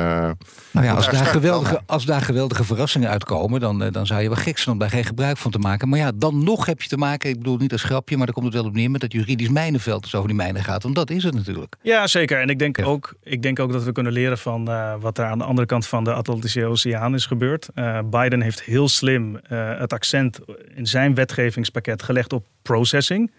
nou 0.71 0.87
ja, 0.87 0.95
als 0.95 1.11
daar, 1.11 1.27
geweldige, 1.27 1.81
als 1.87 2.05
daar 2.05 2.21
geweldige 2.21 2.65
verrassingen 2.65 3.09
uitkomen... 3.09 3.61
Dan, 3.61 3.83
uh, 3.83 3.91
dan 3.91 4.07
zou 4.07 4.23
je 4.23 4.29
wel 4.29 4.37
gek 4.37 4.59
zijn 4.59 4.75
om 4.75 4.81
daar 4.81 4.91
geen 4.91 5.05
gebruik 5.05 5.37
van 5.37 5.51
te 5.51 5.59
maken. 5.59 5.89
Maar 5.89 5.99
ja, 5.99 6.13
dan 6.15 6.45
nog 6.45 6.67
heb 6.67 6.83
je 6.83 6.89
te 6.89 6.97
maken... 6.97 7.31
ik 7.31 7.37
bedoel 7.37 7.57
niet 7.57 7.73
als 7.73 7.83
grapje, 7.83 8.17
maar 8.17 8.27
daar 8.27 8.35
komt 8.35 8.47
het 8.47 8.55
wel 8.55 8.65
op 8.65 8.75
neer... 8.75 8.91
met 8.91 9.01
dat 9.01 9.13
juridisch 9.13 9.49
mijnenveld 9.49 10.03
dus 10.03 10.15
over 10.15 10.29
die 10.29 10.37
mijnen 10.37 10.65
gaat. 10.65 10.83
Want 10.83 10.95
dat 10.95 11.11
is 11.11 11.25
het 11.25 11.35
natuurlijk. 11.35 11.77
Ja, 11.83 12.07
zeker. 12.07 12.41
En 12.41 12.49
ik 12.49 12.59
denk, 12.59 12.77
ja. 12.77 12.85
ook, 12.85 13.15
ik 13.23 13.43
denk 13.43 13.59
ook 13.59 13.73
dat 13.73 13.85
we 13.85 13.93
kunnen 13.93 14.13
leren 14.13 14.39
van... 14.39 14.65
wat 15.01 15.19
er 15.19 15.25
aan 15.25 15.39
de 15.39 15.45
andere 15.45 15.67
kant 15.67 15.87
van 15.87 16.05
de 16.05 16.13
Atlantische 16.13 16.65
Oceaan 16.65 17.15
is 17.15 17.27
gebeurd. 17.27 17.69
Biden 18.11 18.41
heeft 18.41 18.63
heel 18.63 18.89
slim 18.89 19.41
het 19.79 19.93
accent 19.93 20.39
in 20.75 20.87
zijn 20.87 21.15
wetgevingspakket 21.15 22.03
gelegd 22.03 22.33
op 22.33 22.47
processing 22.63 23.31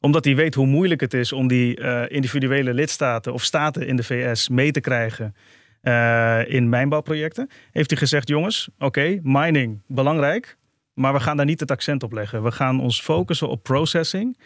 omdat 0.00 0.24
hij 0.24 0.36
weet 0.36 0.54
hoe 0.54 0.66
moeilijk 0.66 1.00
het 1.00 1.14
is 1.14 1.32
om 1.32 1.48
die 1.48 1.80
uh, 1.80 2.02
individuele 2.08 2.74
lidstaten 2.74 3.32
of 3.32 3.42
staten 3.42 3.86
in 3.86 3.96
de 3.96 4.02
VS 4.02 4.48
mee 4.48 4.70
te 4.70 4.80
krijgen 4.80 5.34
uh, 5.82 6.40
in 6.46 6.68
mijnbouwprojecten. 6.68 7.48
Heeft 7.72 7.90
hij 7.90 7.98
gezegd: 7.98 8.28
jongens, 8.28 8.68
oké, 8.78 9.18
mining 9.22 9.82
belangrijk, 9.86 10.56
maar 10.94 11.12
we 11.12 11.20
gaan 11.20 11.36
daar 11.36 11.46
niet 11.46 11.60
het 11.60 11.70
accent 11.70 12.02
op 12.02 12.12
leggen. 12.12 12.42
We 12.42 12.50
gaan 12.50 12.80
ons 12.80 13.00
focussen 13.00 13.48
op 13.48 13.62
processing. 13.62 14.38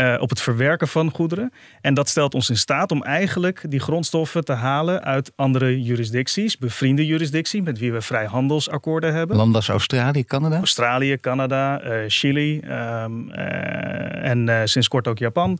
Uh, 0.00 0.16
op 0.18 0.28
het 0.28 0.40
verwerken 0.40 0.88
van 0.88 1.10
goederen. 1.10 1.52
En 1.80 1.94
dat 1.94 2.08
stelt 2.08 2.34
ons 2.34 2.50
in 2.50 2.56
staat 2.56 2.90
om 2.90 3.02
eigenlijk 3.02 3.64
die 3.68 3.80
grondstoffen 3.80 4.44
te 4.44 4.52
halen 4.52 5.02
uit 5.04 5.32
andere 5.36 5.82
jurisdicties, 5.82 6.58
bevriende 6.58 7.06
jurisdicties, 7.06 7.60
met 7.60 7.78
wie 7.78 7.92
we 7.92 8.00
vrijhandelsakkoorden 8.00 9.14
hebben. 9.14 9.36
Landen 9.36 9.56
als 9.56 9.68
Australië, 9.68 10.24
Canada? 10.24 10.56
Australië, 10.56 11.20
Canada, 11.20 11.84
uh, 11.84 12.04
Chili 12.06 12.60
um, 12.60 13.30
uh, 13.30 14.28
en 14.28 14.68
sinds 14.68 14.88
kort 14.88 15.08
ook 15.08 15.18
Japan. 15.18 15.58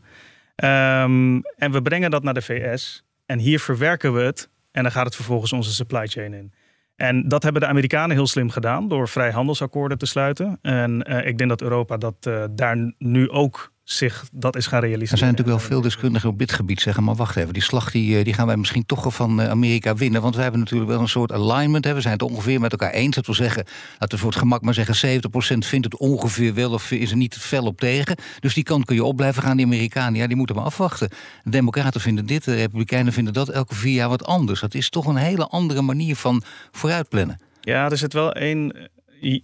Ehm, 0.55 1.39
en 1.57 1.71
we 1.71 1.81
brengen 1.81 2.11
dat 2.11 2.23
naar 2.23 2.33
de 2.33 2.41
VS. 2.41 3.03
En 3.25 3.39
hier 3.39 3.59
verwerken 3.59 4.13
we 4.13 4.21
het. 4.21 4.49
En 4.71 4.83
dan 4.83 4.91
gaat 4.91 5.05
het 5.05 5.15
vervolgens 5.15 5.53
onze 5.53 5.73
supply 5.73 6.07
chain 6.07 6.33
in. 6.33 6.53
En 6.95 7.27
dat 7.27 7.43
hebben 7.43 7.61
de 7.61 7.67
Amerikanen 7.67 8.15
heel 8.15 8.27
slim 8.27 8.49
gedaan 8.49 8.87
door 8.87 9.07
vrijhandelsakkoorden 9.07 9.97
te 9.97 10.05
sluiten. 10.05 10.59
En 10.61 11.05
uh, 11.09 11.25
ik 11.25 11.37
denk 11.37 11.49
dat 11.49 11.61
Europa 11.61 11.97
dat 11.97 12.15
uh, 12.27 12.43
daar 12.51 12.93
nu 12.97 13.29
ook 13.29 13.71
zich 13.89 14.25
dat 14.31 14.55
is 14.55 14.67
gaan 14.67 14.79
realiseren. 14.79 15.11
Er 15.11 15.17
zijn 15.17 15.31
natuurlijk 15.31 15.57
wel 15.57 15.67
veel 15.67 15.81
deskundigen 15.81 16.29
op 16.29 16.39
dit 16.39 16.51
gebied 16.51 16.81
zeggen, 16.81 17.03
maar 17.03 17.15
wacht 17.15 17.35
even, 17.35 17.53
die 17.53 17.61
slag 17.61 17.91
die, 17.91 18.17
eh, 18.17 18.23
die 18.23 18.33
gaan 18.33 18.47
wij 18.47 18.57
misschien 18.57 18.85
toch 18.85 19.15
van 19.15 19.41
eh, 19.41 19.49
Amerika 19.49 19.95
winnen. 19.95 20.21
Want 20.21 20.35
we 20.35 20.41
hebben 20.41 20.59
natuurlijk 20.59 20.89
wel 20.89 20.99
een 20.99 21.07
soort 21.07 21.31
alignment. 21.31 21.85
Hè. 21.85 21.93
We 21.93 22.01
zijn 22.01 22.13
het 22.13 22.21
ongeveer 22.21 22.59
met 22.59 22.71
elkaar 22.71 22.91
eens. 22.91 23.15
Dat 23.15 23.25
wil 23.25 23.35
zeggen, 23.35 23.65
laten 23.91 24.09
we 24.09 24.17
voor 24.17 24.29
het 24.29 24.39
gemak 24.39 24.61
maar 24.61 24.73
zeggen, 24.73 25.21
70% 25.21 25.65
vindt 25.65 25.85
het 25.85 25.97
ongeveer 25.97 26.53
wel 26.53 26.71
of 26.71 26.91
is 26.91 27.11
er 27.11 27.17
niet 27.17 27.37
fel 27.37 27.65
op 27.65 27.79
tegen. 27.79 28.15
Dus 28.39 28.53
die 28.53 28.63
kant 28.63 28.85
kun 28.85 28.95
je 28.95 29.03
op 29.03 29.15
blijven 29.15 29.43
gaan. 29.43 29.57
Die 29.57 29.65
Amerikanen, 29.65 30.19
ja, 30.19 30.27
die 30.27 30.35
moeten 30.35 30.55
maar 30.55 30.65
afwachten. 30.65 31.09
De 31.43 31.49
Democraten 31.49 32.01
vinden 32.01 32.25
dit, 32.25 32.43
de 32.43 32.55
Republikeinen 32.55 33.13
vinden 33.13 33.33
dat 33.33 33.49
elke 33.49 33.75
vier 33.75 33.93
jaar 33.93 34.09
wat 34.09 34.25
anders. 34.25 34.59
Dat 34.59 34.73
is 34.73 34.89
toch 34.89 35.05
een 35.05 35.15
hele 35.15 35.47
andere 35.47 35.81
manier 35.81 36.15
van 36.15 36.43
vooruitplannen. 36.71 37.39
Ja, 37.61 37.89
er 37.89 37.97
zit 37.97 38.13
wel 38.13 38.31
één 38.33 38.89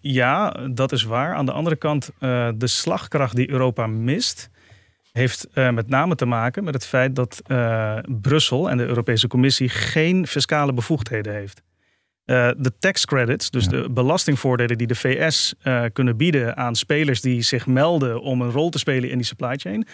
ja, 0.02 0.50
dat 0.72 0.92
is 0.92 1.04
waar. 1.04 1.36
Aan 1.36 1.46
de 1.46 1.52
andere 1.52 1.76
kant, 1.76 2.12
uh, 2.20 2.50
de 2.56 2.68
slagkracht 2.68 3.36
die 3.36 3.50
Europa 3.50 3.88
mist, 3.88 4.50
heeft 5.12 5.48
uh, 5.54 5.70
met 5.70 5.90
name 5.90 6.16
te 6.16 6.26
maken 6.26 6.64
met 6.64 6.74
het 6.74 6.86
feit 6.86 7.16
dat 7.16 7.42
uh, 7.48 7.98
Brussel 8.22 8.70
en 8.70 8.78
de 8.78 8.86
Europese 8.86 9.28
Commissie 9.28 9.70
geen 9.70 10.28
fiscale 10.28 10.74
bevoegdheden 10.74 11.34
heeft. 11.34 11.62
de 12.26 12.72
tax 12.80 13.06
credits, 13.06 13.50
dus 13.50 13.64
ja. 13.64 13.70
de 13.70 13.90
belastingvoordelen 13.90 14.78
die 14.78 14.88
de 14.88 14.96
VS 14.96 15.54
kunnen 15.94 16.18
bieden 16.18 16.58
aan 16.58 16.76
spelers 16.76 17.22
die 17.22 17.42
zich 17.42 17.68
melden 17.68 18.22
om 18.22 18.42
een 18.42 18.52
rol 18.52 18.70
te 18.70 18.80
spelen 18.80 19.10
in 19.10 19.18
die 19.18 19.26
supply 19.26 19.56
chain, 19.56 19.88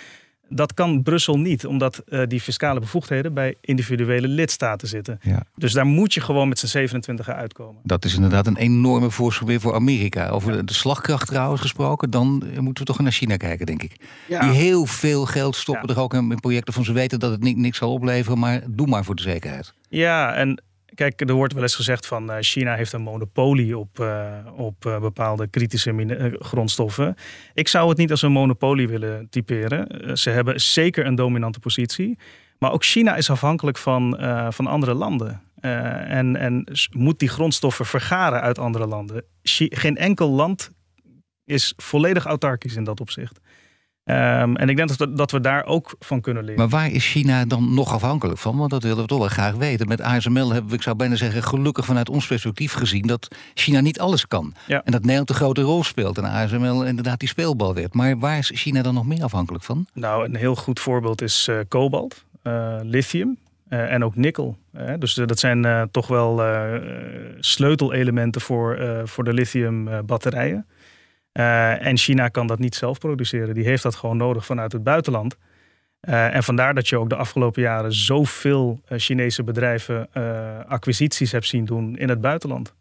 dat 0.49 0.73
kan 0.73 1.03
Brussel 1.03 1.39
niet, 1.39 1.65
omdat 1.65 2.03
uh, 2.07 2.21
die 2.27 2.41
fiscale 2.41 2.79
bevoegdheden 2.79 3.33
bij 3.33 3.55
individuele 3.61 4.27
lidstaten 4.27 4.87
zitten. 4.87 5.19
Ja. 5.21 5.43
Dus 5.55 5.73
daar 5.73 5.85
moet 5.85 6.13
je 6.13 6.21
gewoon 6.21 6.47
met 6.47 6.59
z'n 6.59 6.67
27 6.67 7.29
uitkomen. 7.29 7.81
Dat 7.83 8.05
is 8.05 8.15
inderdaad 8.15 8.47
een 8.47 8.57
enorme 8.57 9.11
voorstel 9.11 9.47
weer 9.47 9.59
voor 9.59 9.73
Amerika. 9.73 10.29
Over 10.29 10.55
ja. 10.55 10.61
de 10.61 10.73
slagkracht 10.73 11.27
trouwens 11.27 11.61
gesproken, 11.61 12.09
dan 12.09 12.43
moeten 12.59 12.85
we 12.85 12.91
toch 12.91 12.99
naar 12.99 13.11
China 13.11 13.37
kijken, 13.37 13.65
denk 13.65 13.83
ik. 13.83 13.95
Ja. 14.27 14.39
Die 14.39 14.51
heel 14.51 14.85
veel 14.85 15.25
geld 15.25 15.55
stoppen 15.55 15.89
er 15.89 15.99
ook 15.99 16.13
in 16.13 16.39
projecten 16.39 16.73
van 16.73 16.83
ze 16.83 16.93
weten 16.93 17.19
dat 17.19 17.31
het 17.31 17.57
niks 17.57 17.77
zal 17.77 17.93
opleveren, 17.93 18.39
maar 18.39 18.61
doe 18.69 18.87
maar 18.87 19.03
voor 19.03 19.15
de 19.15 19.21
zekerheid. 19.21 19.73
Ja, 19.89 20.33
en 20.33 20.61
Kijk, 20.99 21.21
er 21.21 21.33
wordt 21.33 21.53
wel 21.53 21.61
eens 21.61 21.75
gezegd 21.75 22.07
van 22.07 22.31
uh, 22.31 22.37
China 22.39 22.75
heeft 22.75 22.93
een 22.93 23.01
monopolie 23.01 23.77
op, 23.77 23.99
uh, 23.99 24.33
op 24.55 24.85
uh, 24.85 24.99
bepaalde 24.99 25.47
kritische 25.47 26.37
grondstoffen. 26.39 27.15
Ik 27.53 27.67
zou 27.67 27.89
het 27.89 27.97
niet 27.97 28.11
als 28.11 28.21
een 28.21 28.31
monopolie 28.31 28.87
willen 28.87 29.29
typeren. 29.29 30.17
ze 30.17 30.29
hebben 30.29 30.61
zeker 30.61 31.05
een 31.05 31.15
dominante 31.15 31.59
positie. 31.59 32.17
Maar 32.57 32.71
ook 32.71 32.83
China 32.83 33.15
is 33.15 33.29
afhankelijk 33.29 33.77
van, 33.77 34.17
van 34.49 34.67
andere 34.67 34.93
landen. 34.93 35.41
en, 35.61 36.35
en 36.35 36.67
moet 36.91 37.19
die 37.19 37.29
grondstoffen 37.29 37.85
vergaren 37.85 38.41
uit 38.41 38.59
andere 38.59 38.87
landen. 38.87 39.23
Geen 39.69 39.97
enkel 39.97 40.29
land 40.29 40.71
is 41.45 41.73
volledig 41.77 42.25
autarkisch 42.25 42.75
in 42.75 42.83
dat 42.83 42.99
opzicht. 42.99 43.39
Um, 44.09 44.55
en 44.55 44.69
ik 44.69 44.75
denk 44.75 44.87
dat 44.87 44.97
we, 44.97 45.13
dat 45.13 45.31
we 45.31 45.39
daar 45.39 45.65
ook 45.65 45.95
van 45.99 46.21
kunnen 46.21 46.43
leren. 46.43 46.59
Maar 46.59 46.69
waar 46.69 46.91
is 46.91 47.05
China 47.05 47.45
dan 47.45 47.73
nog 47.73 47.93
afhankelijk 47.93 48.39
van? 48.39 48.57
Want 48.57 48.69
dat 48.69 48.83
willen 48.83 49.01
we 49.01 49.07
toch 49.07 49.19
wel 49.19 49.27
graag 49.27 49.55
weten. 49.55 49.87
Met 49.87 50.01
ASML 50.01 50.51
hebben 50.51 50.69
we, 50.69 50.75
ik 50.75 50.81
zou 50.81 50.95
bijna 50.95 51.15
zeggen, 51.15 51.43
gelukkig 51.43 51.85
vanuit 51.85 52.09
ons 52.09 52.27
perspectief 52.27 52.73
gezien 52.73 53.07
dat 53.07 53.27
China 53.53 53.79
niet 53.79 53.99
alles 53.99 54.27
kan. 54.27 54.53
Ja. 54.67 54.81
En 54.83 54.91
dat 54.91 55.01
Nederland 55.01 55.29
een 55.29 55.35
grote 55.35 55.61
rol 55.61 55.83
speelt. 55.83 56.17
En 56.17 56.23
ASML 56.23 56.85
inderdaad 56.85 57.19
die 57.19 57.29
speelbal 57.29 57.73
werd. 57.73 57.93
Maar 57.93 58.19
waar 58.19 58.37
is 58.37 58.51
China 58.53 58.81
dan 58.81 58.93
nog 58.93 59.05
meer 59.05 59.23
afhankelijk 59.23 59.63
van? 59.63 59.85
Nou, 59.93 60.25
een 60.25 60.35
heel 60.35 60.55
goed 60.55 60.79
voorbeeld 60.79 61.21
is 61.21 61.47
uh, 61.49 61.59
kobalt, 61.67 62.23
uh, 62.43 62.75
lithium. 62.81 63.37
Uh, 63.69 63.93
en 63.93 64.03
ook 64.03 64.15
nikkel. 64.15 64.57
dus 64.99 65.13
dat 65.13 65.39
zijn 65.39 65.89
toch 65.91 66.07
wel 66.07 66.41
sleutelelementen 67.39 68.41
voor, 68.41 68.79
voor 69.03 69.23
de 69.23 69.33
lithium 69.33 70.05
batterijen. 70.05 70.65
Uh, 71.33 71.85
en 71.85 71.97
China 71.97 72.27
kan 72.27 72.47
dat 72.47 72.59
niet 72.59 72.75
zelf 72.75 72.97
produceren. 72.97 73.53
Die 73.53 73.65
heeft 73.65 73.83
dat 73.83 73.95
gewoon 73.95 74.17
nodig 74.17 74.45
vanuit 74.45 74.71
het 74.71 74.83
buitenland. 74.83 75.37
Uh, 76.01 76.35
en 76.35 76.43
vandaar 76.43 76.73
dat 76.73 76.87
je 76.87 76.97
ook 76.97 77.09
de 77.09 77.15
afgelopen 77.15 77.61
jaren 77.61 77.93
zoveel 77.93 78.81
uh, 78.89 78.99
Chinese 78.99 79.43
bedrijven 79.43 80.09
acquisities 80.67 81.31
hebt 81.31 81.47
zien 81.47 81.65
doen 81.65 81.97
in 81.97 82.09
het 82.09 82.21
buitenland. 82.21 82.73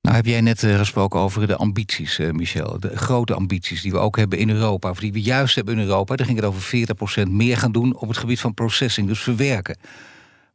Nou 0.00 0.16
heb 0.16 0.26
jij 0.26 0.40
net 0.40 0.60
gesproken 0.60 1.20
over 1.20 1.46
de 1.46 1.56
ambities, 1.56 2.18
Michel. 2.18 2.80
De 2.80 2.96
grote 2.96 3.34
ambities 3.34 3.82
die 3.82 3.92
we 3.92 3.98
ook 3.98 4.16
hebben 4.16 4.38
in 4.38 4.50
Europa. 4.50 4.90
Of 4.90 5.00
die 5.00 5.12
we 5.12 5.22
juist 5.22 5.54
hebben 5.54 5.74
in 5.78 5.86
Europa. 5.86 6.16
Daar 6.16 6.26
ging 6.26 6.38
het 6.38 6.46
over 6.46 6.86
40% 7.26 7.30
meer 7.30 7.56
gaan 7.56 7.72
doen 7.72 7.96
op 7.96 8.08
het 8.08 8.16
gebied 8.16 8.40
van 8.40 8.54
processing. 8.54 9.08
Dus 9.08 9.22
verwerken. 9.22 9.78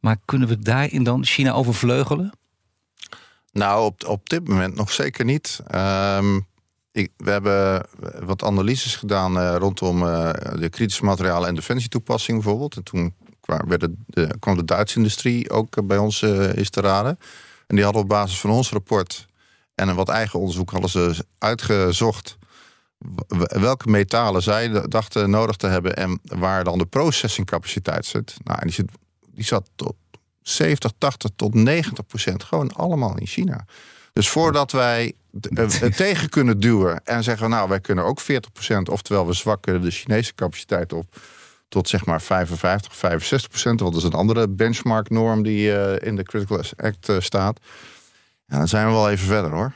Maar 0.00 0.16
kunnen 0.24 0.48
we 0.48 0.58
daarin 0.58 1.02
dan 1.02 1.24
China 1.24 1.52
overvleugelen? 1.52 2.32
Nou, 3.52 3.84
op, 3.84 4.06
op 4.06 4.28
dit 4.28 4.48
moment 4.48 4.74
nog 4.74 4.92
zeker 4.92 5.24
niet. 5.24 5.60
Um 5.74 6.46
ik, 6.96 7.10
we 7.16 7.30
hebben 7.30 7.86
wat 8.24 8.44
analyses 8.44 8.96
gedaan 8.96 9.36
uh, 9.36 9.54
rondom 9.58 10.02
uh, 10.02 10.30
de 10.58 10.68
kritische 10.70 11.04
materialen 11.04 11.48
en 11.48 11.54
defensietoepassing 11.54 12.42
bijvoorbeeld. 12.42 12.76
En 12.76 12.82
toen 12.82 13.14
kwam, 13.40 13.68
de, 13.68 13.94
de 14.56 14.64
Duitse 14.64 14.96
industrie 14.96 15.50
ook 15.50 15.86
bij 15.86 15.98
ons 15.98 16.22
is 16.54 16.70
te 16.70 16.80
raden. 16.80 17.18
En 17.66 17.76
die 17.76 17.84
hadden 17.84 18.02
op 18.02 18.08
basis 18.08 18.40
van 18.40 18.50
ons 18.50 18.70
rapport 18.70 19.26
en 19.74 19.94
wat 19.94 20.08
eigen 20.08 20.38
onderzoek 20.38 20.70
hadden 20.70 20.90
ze 20.90 21.24
uitgezocht 21.38 22.38
welke 23.36 23.90
metalen 23.90 24.42
zij 24.42 24.88
dachten 24.88 25.30
nodig 25.30 25.56
te 25.56 25.66
hebben 25.66 25.96
en 25.96 26.20
waar 26.22 26.64
dan 26.64 26.78
de 26.78 26.86
processingcapaciteit 26.86 28.06
zit. 28.06 28.36
Nou, 28.44 28.58
en 28.58 28.66
die, 28.66 28.74
zit, 28.74 28.90
die 29.30 29.44
zat 29.44 29.70
tot 29.74 29.94
70, 30.42 30.92
80 30.98 31.30
tot 31.36 31.54
90 31.54 32.06
procent 32.06 32.44
gewoon 32.44 32.72
allemaal 32.72 33.18
in 33.18 33.26
China. 33.26 33.64
Dus 34.16 34.28
voordat 34.28 34.72
wij 34.72 35.12
het 35.54 35.96
tegen 35.96 36.28
kunnen 36.28 36.60
duwen 36.60 37.00
en 37.04 37.22
zeggen, 37.22 37.50
nou, 37.50 37.68
wij 37.68 37.80
kunnen 37.80 38.04
ook 38.04 38.20
40%, 38.22 38.24
oftewel 38.90 39.26
we 39.26 39.32
zwakken 39.32 39.82
de 39.82 39.90
Chinese 39.90 40.34
capaciteit 40.34 40.92
op 40.92 41.16
tot 41.68 41.88
zeg 41.88 42.04
maar 42.04 42.22
55, 42.22 42.96
65 42.96 43.48
procent. 43.48 43.78
Dat 43.78 43.96
is 43.96 44.02
een 44.02 44.12
andere 44.12 44.48
benchmark-norm 44.48 45.42
die 45.42 45.68
uh, 45.68 45.92
in 46.00 46.16
de 46.16 46.22
Critical 46.22 46.60
Act 46.76 47.08
uh, 47.08 47.20
staat. 47.20 47.60
Ja, 48.46 48.58
dan 48.58 48.68
zijn 48.68 48.86
we 48.86 48.92
wel 48.92 49.10
even 49.10 49.26
verder 49.26 49.50
hoor. 49.50 49.72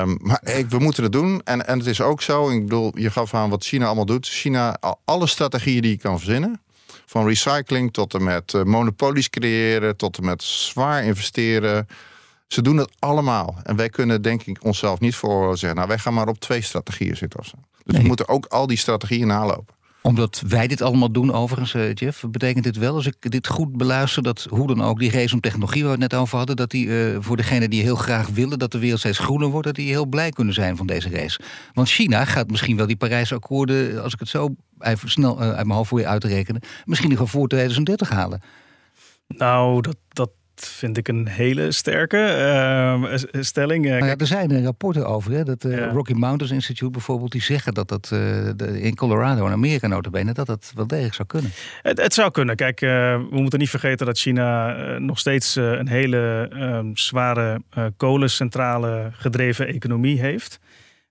Um, 0.00 0.18
maar 0.20 0.40
ik, 0.56 0.70
we 0.70 0.78
moeten 0.78 1.02
het 1.02 1.12
doen. 1.12 1.40
En, 1.44 1.66
en 1.66 1.78
het 1.78 1.86
is 1.86 2.00
ook 2.00 2.22
zo, 2.22 2.50
ik 2.50 2.62
bedoel, 2.62 2.98
je 2.98 3.10
gaf 3.10 3.34
aan 3.34 3.50
wat 3.50 3.64
China 3.64 3.86
allemaal 3.86 4.06
doet. 4.06 4.26
China, 4.26 4.76
alle 5.04 5.26
strategieën 5.26 5.82
die 5.82 5.90
je 5.90 5.98
kan 5.98 6.18
verzinnen. 6.18 6.60
Van 7.06 7.26
recycling 7.26 7.92
tot 7.92 8.14
en 8.14 8.24
met 8.24 8.64
monopolies 8.64 9.30
creëren, 9.30 9.96
tot 9.96 10.18
en 10.18 10.24
met 10.24 10.42
zwaar 10.42 11.04
investeren. 11.04 11.86
Ze 12.46 12.62
doen 12.62 12.76
het 12.76 12.90
allemaal. 12.98 13.56
En 13.62 13.76
wij 13.76 13.88
kunnen 13.88 14.22
denk 14.22 14.42
ik 14.42 14.64
onszelf 14.64 15.00
niet 15.00 15.14
voor 15.14 15.58
zeggen... 15.58 15.76
nou, 15.76 15.88
wij 15.88 15.98
gaan 15.98 16.14
maar 16.14 16.28
op 16.28 16.38
twee 16.38 16.60
strategieën 16.60 17.16
zitten 17.16 17.40
of 17.40 17.46
zo. 17.46 17.56
Dus 17.84 17.96
we 17.96 18.06
moeten 18.06 18.28
ook 18.28 18.46
al 18.46 18.66
die 18.66 18.78
strategieën 18.78 19.26
nalopen 19.26 19.74
omdat 20.06 20.42
wij 20.48 20.66
dit 20.66 20.82
allemaal 20.82 21.10
doen, 21.10 21.32
overigens, 21.32 21.74
uh, 21.74 21.94
Jeff, 21.94 22.24
betekent 22.30 22.64
dit 22.64 22.76
wel, 22.76 22.94
als 22.94 23.06
ik 23.06 23.30
dit 23.30 23.46
goed 23.46 23.76
beluister, 23.76 24.22
dat 24.22 24.46
hoe 24.50 24.66
dan 24.66 24.82
ook 24.82 24.98
die 24.98 25.10
race 25.10 25.34
om 25.34 25.40
technologie 25.40 25.82
waar 25.82 25.96
we 25.96 26.02
het 26.02 26.12
net 26.12 26.20
over 26.20 26.38
hadden, 26.38 26.56
dat 26.56 26.70
die 26.70 26.86
uh, 26.86 27.16
voor 27.20 27.36
degenen 27.36 27.70
die 27.70 27.82
heel 27.82 27.96
graag 27.96 28.28
willen 28.28 28.58
dat 28.58 28.72
de 28.72 28.78
wereld 28.78 28.98
steeds 28.98 29.18
groener 29.18 29.48
wordt, 29.48 29.66
dat 29.66 29.74
die 29.74 29.88
heel 29.88 30.06
blij 30.06 30.30
kunnen 30.30 30.54
zijn 30.54 30.76
van 30.76 30.86
deze 30.86 31.08
race. 31.08 31.40
Want 31.72 31.88
China 31.88 32.24
gaat 32.24 32.50
misschien 32.50 32.76
wel 32.76 32.86
die 32.86 32.96
Parijse 32.96 33.34
akkoorden, 33.34 34.02
als 34.02 34.12
ik 34.12 34.18
het 34.18 34.28
zo 34.28 34.54
even 34.78 35.10
snel 35.10 35.42
uh, 35.42 35.48
uit 35.48 35.66
mijn 35.66 35.78
hoofd 35.78 35.88
voor 35.88 36.00
je 36.00 36.06
uitrekenen, 36.06 36.62
misschien 36.84 37.14
nog 37.14 37.30
voor 37.30 37.48
2030 37.48 38.08
halen. 38.08 38.42
Nou, 39.28 39.80
dat, 39.80 39.96
dat 40.08 40.30
vind 40.54 40.96
ik 40.96 41.08
een 41.08 41.28
hele 41.28 41.72
sterke 41.72 42.16
uh, 43.32 43.42
stelling. 43.42 43.84
Nou 43.84 44.06
ja, 44.06 44.16
er 44.16 44.26
zijn 44.26 44.64
rapporten 44.64 45.06
over. 45.06 45.32
Hè, 45.32 45.44
dat 45.44 45.64
uh, 45.64 45.92
Rocky 45.92 46.12
Mountains 46.12 46.52
Institute 46.52 46.90
bijvoorbeeld, 46.90 47.32
die 47.32 47.42
zeggen 47.42 47.74
dat 47.74 47.88
dat 47.88 48.10
uh, 48.12 48.84
in 48.84 48.94
Colorado 48.94 49.46
en 49.46 49.52
Amerika 49.52 49.86
notabene, 49.86 50.32
dat 50.32 50.46
dat 50.46 50.72
wel 50.74 50.86
degelijk 50.86 51.14
zou 51.14 51.28
kunnen. 51.28 51.50
Het, 51.82 52.00
het 52.00 52.14
zou 52.14 52.30
kunnen. 52.30 52.56
Kijk, 52.56 52.80
we 52.80 53.26
moeten 53.30 53.58
niet 53.58 53.70
vergeten 53.70 54.06
dat 54.06 54.18
China 54.18 54.72
nog 54.98 55.18
steeds 55.18 55.54
een 55.54 55.88
hele 55.88 56.48
ehm, 56.52 56.90
zware 56.94 57.62
kolencentrale 57.96 59.10
gedreven 59.12 59.66
economie 59.66 60.20
heeft. 60.20 60.58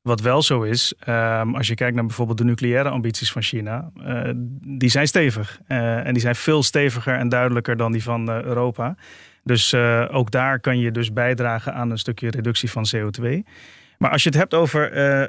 Wat 0.01 0.21
wel 0.21 0.41
zo 0.41 0.61
is, 0.61 0.93
um, 1.07 1.55
als 1.55 1.67
je 1.67 1.75
kijkt 1.75 1.95
naar 1.95 2.05
bijvoorbeeld 2.05 2.37
de 2.37 2.43
nucleaire 2.43 2.89
ambities 2.89 3.31
van 3.31 3.41
China, 3.41 3.91
die 4.65 4.89
zijn 4.89 5.07
stevig. 5.07 5.59
En 5.67 6.13
die 6.13 6.21
zijn 6.21 6.35
veel 6.35 6.63
steviger 6.63 7.15
en 7.15 7.29
duidelijker 7.29 7.77
dan 7.77 7.91
die 7.91 8.03
van 8.03 8.29
Europa. 8.29 8.95
Dus 9.43 9.73
uh, 9.73 10.05
ook 10.11 10.31
daar 10.31 10.59
kan 10.59 10.79
je 10.79 10.91
dus 10.91 11.13
bijdragen 11.13 11.73
aan 11.73 11.91
een 11.91 11.97
stukje 11.97 12.29
reductie 12.29 12.71
van 12.71 12.85
CO2. 12.95 13.23
Maar 13.97 14.11
als 14.11 14.23
je 14.23 14.29
het 14.29 14.37
hebt 14.37 14.53
over, 14.53 14.97
uh, 14.97 15.27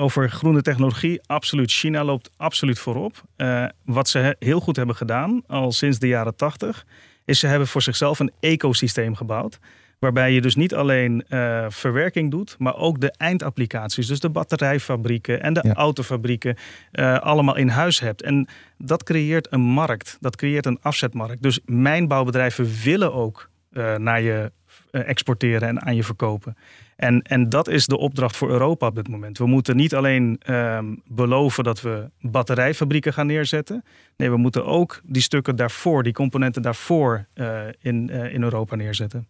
over 0.00 0.30
groene 0.30 0.62
technologie, 0.62 1.20
absoluut. 1.26 1.70
China 1.70 2.04
loopt 2.04 2.30
absoluut 2.36 2.78
voorop. 2.78 3.22
Uh, 3.36 3.64
wat 3.84 4.08
ze 4.08 4.36
heel 4.38 4.60
goed 4.60 4.76
hebben 4.76 4.96
gedaan, 4.96 5.42
al 5.46 5.72
sinds 5.72 5.98
de 5.98 6.08
jaren 6.08 6.36
80, 6.36 6.86
is 7.24 7.38
ze 7.38 7.46
hebben 7.46 7.68
voor 7.68 7.82
zichzelf 7.82 8.18
een 8.18 8.32
ecosysteem 8.40 9.14
gebouwd 9.14 9.58
Waarbij 10.00 10.32
je 10.32 10.40
dus 10.40 10.54
niet 10.54 10.74
alleen 10.74 11.24
uh, 11.28 11.64
verwerking 11.68 12.30
doet, 12.30 12.54
maar 12.58 12.76
ook 12.76 13.00
de 13.00 13.12
eindapplicaties. 13.16 14.06
Dus 14.06 14.20
de 14.20 14.30
batterijfabrieken 14.30 15.42
en 15.42 15.52
de 15.52 15.72
autofabrieken 15.72 16.56
uh, 16.92 17.18
allemaal 17.18 17.56
in 17.56 17.68
huis 17.68 18.00
hebt. 18.00 18.22
En 18.22 18.48
dat 18.78 19.02
creëert 19.02 19.52
een 19.52 19.60
markt. 19.60 20.16
Dat 20.20 20.36
creëert 20.36 20.66
een 20.66 20.78
afzetmarkt. 20.82 21.42
Dus 21.42 21.60
mijnbouwbedrijven 21.64 22.68
willen 22.84 23.14
ook 23.14 23.50
uh, 23.72 23.96
naar 23.96 24.20
je 24.20 24.52
exporteren 24.90 25.68
en 25.68 25.82
aan 25.82 25.96
je 25.96 26.04
verkopen. 26.04 26.56
En, 26.96 27.22
en 27.22 27.48
dat 27.48 27.68
is 27.68 27.86
de 27.86 27.98
opdracht 27.98 28.36
voor 28.36 28.50
Europa 28.50 28.86
op 28.86 28.94
dit 28.94 29.08
moment. 29.08 29.38
We 29.38 29.46
moeten 29.46 29.76
niet 29.76 29.94
alleen 29.94 30.40
um, 30.46 31.02
beloven 31.06 31.64
dat 31.64 31.80
we 31.80 32.10
batterijfabrieken 32.20 33.12
gaan 33.12 33.26
neerzetten. 33.26 33.84
Nee, 34.16 34.30
we 34.30 34.36
moeten 34.36 34.64
ook 34.64 35.00
die 35.04 35.22
stukken 35.22 35.56
daarvoor, 35.56 36.02
die 36.02 36.12
componenten 36.12 36.62
daarvoor 36.62 37.26
uh, 37.34 37.60
in, 37.80 38.08
uh, 38.12 38.34
in 38.34 38.42
Europa 38.42 38.76
neerzetten. 38.76 39.26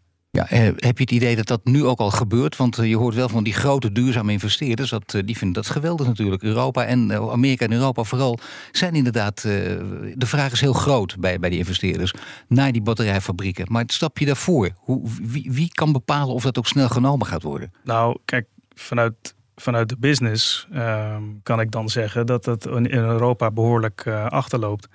Eh, 0.48 0.62
heb 0.76 0.98
je 0.98 1.02
het 1.02 1.10
idee 1.10 1.36
dat 1.36 1.46
dat 1.46 1.64
nu 1.64 1.84
ook 1.84 1.98
al 1.98 2.10
gebeurt? 2.10 2.56
Want 2.56 2.76
je 2.76 2.96
hoort 2.96 3.14
wel 3.14 3.28
van 3.28 3.44
die 3.44 3.52
grote 3.52 3.92
duurzame 3.92 4.32
investeerders. 4.32 4.90
Dat, 4.90 5.10
die 5.24 5.36
vinden 5.36 5.62
dat 5.62 5.72
geweldig 5.72 6.06
natuurlijk. 6.06 6.42
Europa 6.42 6.84
en 6.84 7.12
Amerika 7.12 7.64
en 7.64 7.72
Europa 7.72 8.02
vooral 8.02 8.38
zijn 8.72 8.94
inderdaad. 8.94 9.42
de 9.42 10.26
vraag 10.26 10.52
is 10.52 10.60
heel 10.60 10.72
groot 10.72 11.16
bij, 11.18 11.38
bij 11.38 11.50
die 11.50 11.58
investeerders. 11.58 12.14
Naar 12.48 12.72
die 12.72 12.82
batterijfabrieken. 12.82 13.66
Maar 13.68 13.82
het 13.82 13.92
stapje 13.92 14.26
daarvoor. 14.26 14.70
Hoe, 14.76 15.08
wie, 15.22 15.52
wie 15.52 15.68
kan 15.72 15.92
bepalen 15.92 16.34
of 16.34 16.42
dat 16.42 16.58
ook 16.58 16.66
snel 16.66 16.88
genomen 16.88 17.26
gaat 17.26 17.42
worden? 17.42 17.72
Nou, 17.84 18.18
kijk, 18.24 18.46
vanuit 18.74 19.34
vanuit 19.56 19.88
de 19.88 19.96
business 19.98 20.68
um, 20.74 21.40
kan 21.42 21.60
ik 21.60 21.70
dan 21.70 21.88
zeggen 21.88 22.26
dat 22.26 22.44
het 22.44 22.66
in 22.66 22.90
Europa 22.92 23.50
behoorlijk 23.50 24.06
achterloopt. 24.28 24.88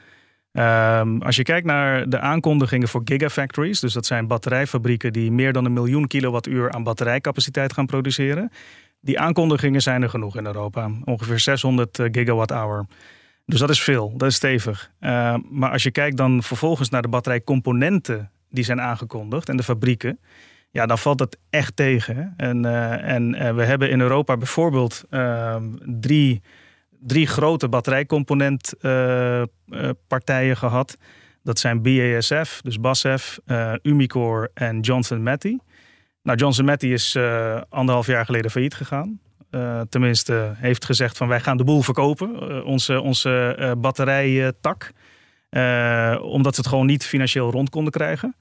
Um, 0.58 1.22
als 1.22 1.36
je 1.36 1.44
kijkt 1.44 1.66
naar 1.66 2.10
de 2.10 2.20
aankondigingen 2.20 2.88
voor 2.88 3.02
gigafactories, 3.06 3.80
dus 3.80 3.94
dat 3.94 4.06
zijn 4.06 4.28
batterijfabrieken 4.28 5.14
die 5.14 5.32
meer 5.32 5.54
dan 5.54 5.66
een 5.66 5.74
miljoen 5.74 6.08
kilowattuur 6.08 6.72
aan 6.72 6.84
batterijcapaciteit 6.84 7.74
gaan 7.74 7.86
produceren. 7.86 8.52
Die 9.02 9.20
aankondigingen 9.20 9.82
zijn 9.82 10.02
er 10.02 10.10
genoeg 10.10 10.38
in 10.38 10.46
Europa, 10.46 10.92
ongeveer 11.04 11.40
600 11.40 12.00
uh, 12.00 12.08
gigawatt-hour. 12.12 12.86
Dus 13.46 13.60
dat 13.60 13.70
is 13.70 13.84
veel, 13.84 14.14
dat 14.18 14.30
is 14.30 14.36
stevig. 14.36 14.92
Uh, 15.00 15.36
maar 15.50 15.72
als 15.72 15.84
je 15.84 15.92
kijkt 15.92 16.18
dan 16.18 16.44
vervolgens 16.44 16.90
naar 16.90 17.02
de 17.02 17.08
batterijcomponenten 17.08 18.32
die 18.50 18.64
zijn 18.64 18.82
aangekondigd 18.82 19.50
en 19.50 19.58
de 19.58 19.64
fabrieken, 19.64 20.20
ja, 20.72 20.86
dan 20.86 20.98
valt 20.98 21.20
het 21.20 21.38
echt 21.50 21.76
tegen. 21.76 22.34
En, 22.38 22.66
uh, 22.66 23.04
en 23.04 23.36
uh, 23.36 23.54
we 23.54 23.64
hebben 23.64 23.90
in 23.90 24.02
Europa 24.02 24.38
bijvoorbeeld 24.38 25.04
uh, 25.10 25.56
drie, 26.00 26.42
drie 27.08 27.28
grote 27.28 27.70
batterijcomponentpartijen 27.70 30.58
gehad. 30.58 30.98
Dat 31.44 31.60
zijn 31.60 31.82
BASF, 31.82 32.62
dus 32.62 32.80
BASF, 32.80 33.40
Umicore 33.82 34.52
en 34.54 34.80
Johnson 34.80 35.24
Matthey. 35.24 35.60
Nou, 36.22 36.38
Johnson 36.38 36.66
Matthey 36.66 36.90
is 36.90 37.18
anderhalf 37.70 38.08
jaar 38.08 38.26
geleden 38.26 38.52
failliet 38.52 38.74
gegaan. 38.74 39.20
tenminste, 39.90 40.54
heeft 40.56 40.86
gezegd 40.86 41.18
van 41.18 41.28
wij 41.28 41.40
gaan 41.40 41.58
de 41.58 41.64
boel 41.64 41.82
verkopen, 41.82 42.64
onze, 42.66 43.02
onze 43.02 43.76
batterijtak. 43.78 44.92
omdat 46.22 46.56
ze 46.56 46.62
het 46.62 46.68
gewoon 46.68 46.86
niet 46.86 47.06
financieel 47.06 47.52
rond 47.52 47.70
konden 47.70 47.92
krijgen. 47.92 48.36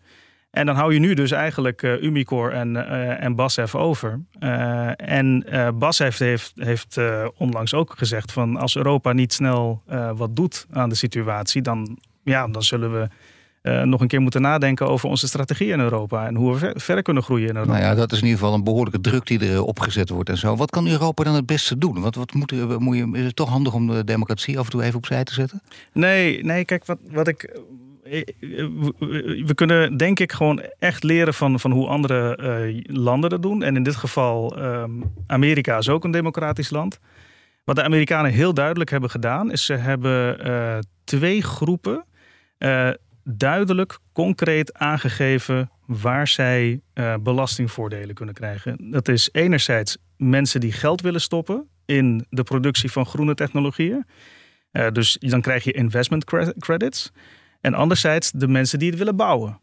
En 0.55 0.67
dan 0.67 0.77
hou 0.77 0.95
je 0.95 1.01
nu 1.01 1.15
dus 1.15 1.31
eigenlijk 1.31 1.83
uh, 1.83 2.03
Umicore 2.03 2.51
en, 2.51 2.75
uh, 2.75 3.25
en 3.25 3.35
BASF 3.35 3.75
over. 3.75 4.21
Uh, 4.41 4.91
en 4.97 5.45
BASF 5.79 6.19
heeft, 6.19 6.53
heeft 6.57 6.99
onlangs 7.37 7.75
ook 7.75 7.95
gezegd 7.97 8.33
van 8.33 8.57
als 8.57 8.77
Europa 8.77 9.13
niet 9.13 9.33
snel 9.33 9.83
wat 10.17 10.37
doet 10.37 10.67
aan 10.73 10.89
de 10.89 10.95
situatie, 10.95 11.63
dan, 11.63 11.99
ja, 12.25 12.49
dan 12.49 12.63
zullen 12.63 12.93
we 12.93 13.09
nog 13.85 14.01
een 14.01 14.09
keer 14.09 14.21
moeten 14.21 14.43
nadenken 14.43 14.89
over 14.89 15.09
onze 15.09 15.27
strategie 15.27 15.73
in 15.73 15.81
Europa 15.81 16.27
en 16.27 16.35
hoe 16.35 16.53
we 16.53 16.59
ver, 16.59 16.73
verder 16.81 17.05
kunnen 17.05 17.23
groeien 17.23 17.49
in 17.49 17.55
Europa. 17.55 17.73
Nou 17.73 17.85
ja, 17.85 17.95
dat 17.95 18.13
is 18.13 18.19
in 18.19 18.25
ieder 18.25 18.39
geval 18.39 18.55
een 18.55 18.65
behoorlijke 18.65 19.01
druk 19.01 19.27
die 19.27 19.49
er 19.49 19.63
opgezet 19.63 20.09
wordt 20.09 20.29
en 20.29 20.39
zo. 20.39 20.57
Wat 20.57 20.71
kan 20.71 20.87
Europa 20.87 21.25
dan 21.25 21.35
het 21.35 21.47
beste 21.47 21.79
doen? 21.79 22.01
Wat, 22.01 22.15
wat 22.15 22.35
moet, 22.35 22.79
moet 22.79 22.97
je, 22.97 23.11
is 23.13 23.25
het 23.25 23.37
toch 23.37 23.49
handig 23.49 23.75
om 23.75 23.87
de 23.87 24.05
democratie 24.05 24.59
af 24.59 24.65
en 24.65 24.71
toe 24.71 24.83
even 24.83 24.97
opzij 24.97 25.25
te 25.25 25.33
zetten? 25.33 25.63
Nee, 25.93 26.45
nee 26.45 26.65
kijk, 26.65 26.87
wat, 26.87 26.99
wat 27.11 27.29
ik 27.29 27.61
we 28.05 29.53
kunnen 29.55 29.97
denk 29.97 30.21
ik 30.21 30.33
gewoon 30.33 30.63
echt 30.79 31.03
leren 31.03 31.35
van, 31.35 31.61
van 31.61 31.71
hoe 31.71 31.87
andere 31.87 32.39
uh, 32.43 32.81
landen 32.97 33.31
dat 33.31 33.43
doen. 33.43 33.63
En 33.63 33.77
in 33.77 33.83
dit 33.83 33.97
geval, 33.97 34.63
um, 34.63 35.13
Amerika 35.27 35.79
is 35.79 35.89
ook 35.89 36.05
een 36.05 36.11
democratisch 36.11 36.71
land. 36.71 36.99
Wat 37.65 37.77
de 37.77 37.83
Amerikanen 37.83 38.31
heel 38.31 38.55
duidelijk 38.55 38.91
hebben 38.91 39.11
gedaan, 39.11 39.53
is 39.53 39.65
ze 39.65 39.75
hebben 39.75 40.85
twee 41.05 41.43
groepen 41.43 42.05
duidelijk, 43.25 43.99
concreet 44.13 44.75
aangegeven 44.75 45.71
waar 45.87 46.29
zij 46.29 46.81
belastingvoordelen 47.21 48.15
kunnen 48.15 48.35
krijgen. 48.35 48.91
Dat 48.91 49.09
is 49.09 49.29
enerzijds 49.33 49.97
mensen 50.17 50.61
die 50.61 50.73
geld 50.73 51.01
willen 51.01 51.21
stoppen 51.21 51.69
in 51.87 52.27
de 52.31 52.43
productie 52.43 52.91
van 52.91 53.07
groene 53.07 53.35
technologieën. 53.35 54.07
dus 54.93 55.17
dan 55.21 55.41
krijg 55.41 55.65
je 55.65 55.73
investment 55.73 56.25
credits. 56.59 57.13
En 57.65 57.75
anderzijds 57.75 58.31
de 58.31 58.49
mensen 58.49 58.79
die 58.79 58.89
het 58.89 58.99
willen 58.99 59.17
bouwen. 59.17 59.61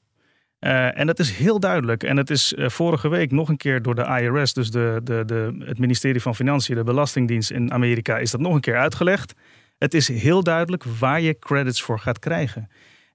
Uh, 0.60 1.00
en 1.00 1.08
dat 1.08 1.20
is 1.20 1.32
heel 1.32 1.60
duidelijk. 1.60 2.04
En 2.04 2.18
het 2.18 2.30
is 2.30 2.54
uh, 2.54 2.70
vorige 2.70 3.10
week 3.10 3.32
nog 3.32 3.50
een 3.50 3.58
keer 3.58 3.82
door 3.82 3.96
de 3.96 4.20
IRS, 4.22 4.54
dus 4.54 4.72
de, 4.72 5.02
de, 5.04 5.24
de, 5.26 5.64
het 5.66 5.80
ministerie 5.80 6.22
van 6.22 6.36
Financiën, 6.36 6.76
de 6.76 6.84
Belastingdienst 6.84 7.52
in 7.52 7.72
Amerika, 7.72 8.18
is 8.18 8.32
dat 8.32 8.42
nog 8.42 8.54
een 8.54 8.62
keer 8.62 8.78
uitgelegd. 8.78 9.34
Het 9.78 9.94
is 9.94 10.08
heel 10.08 10.44
duidelijk 10.44 10.84
waar 10.84 11.22
je 11.22 11.40
credits 11.40 11.82
voor 11.82 12.00
gaat 12.00 12.20
krijgen. 12.20 12.70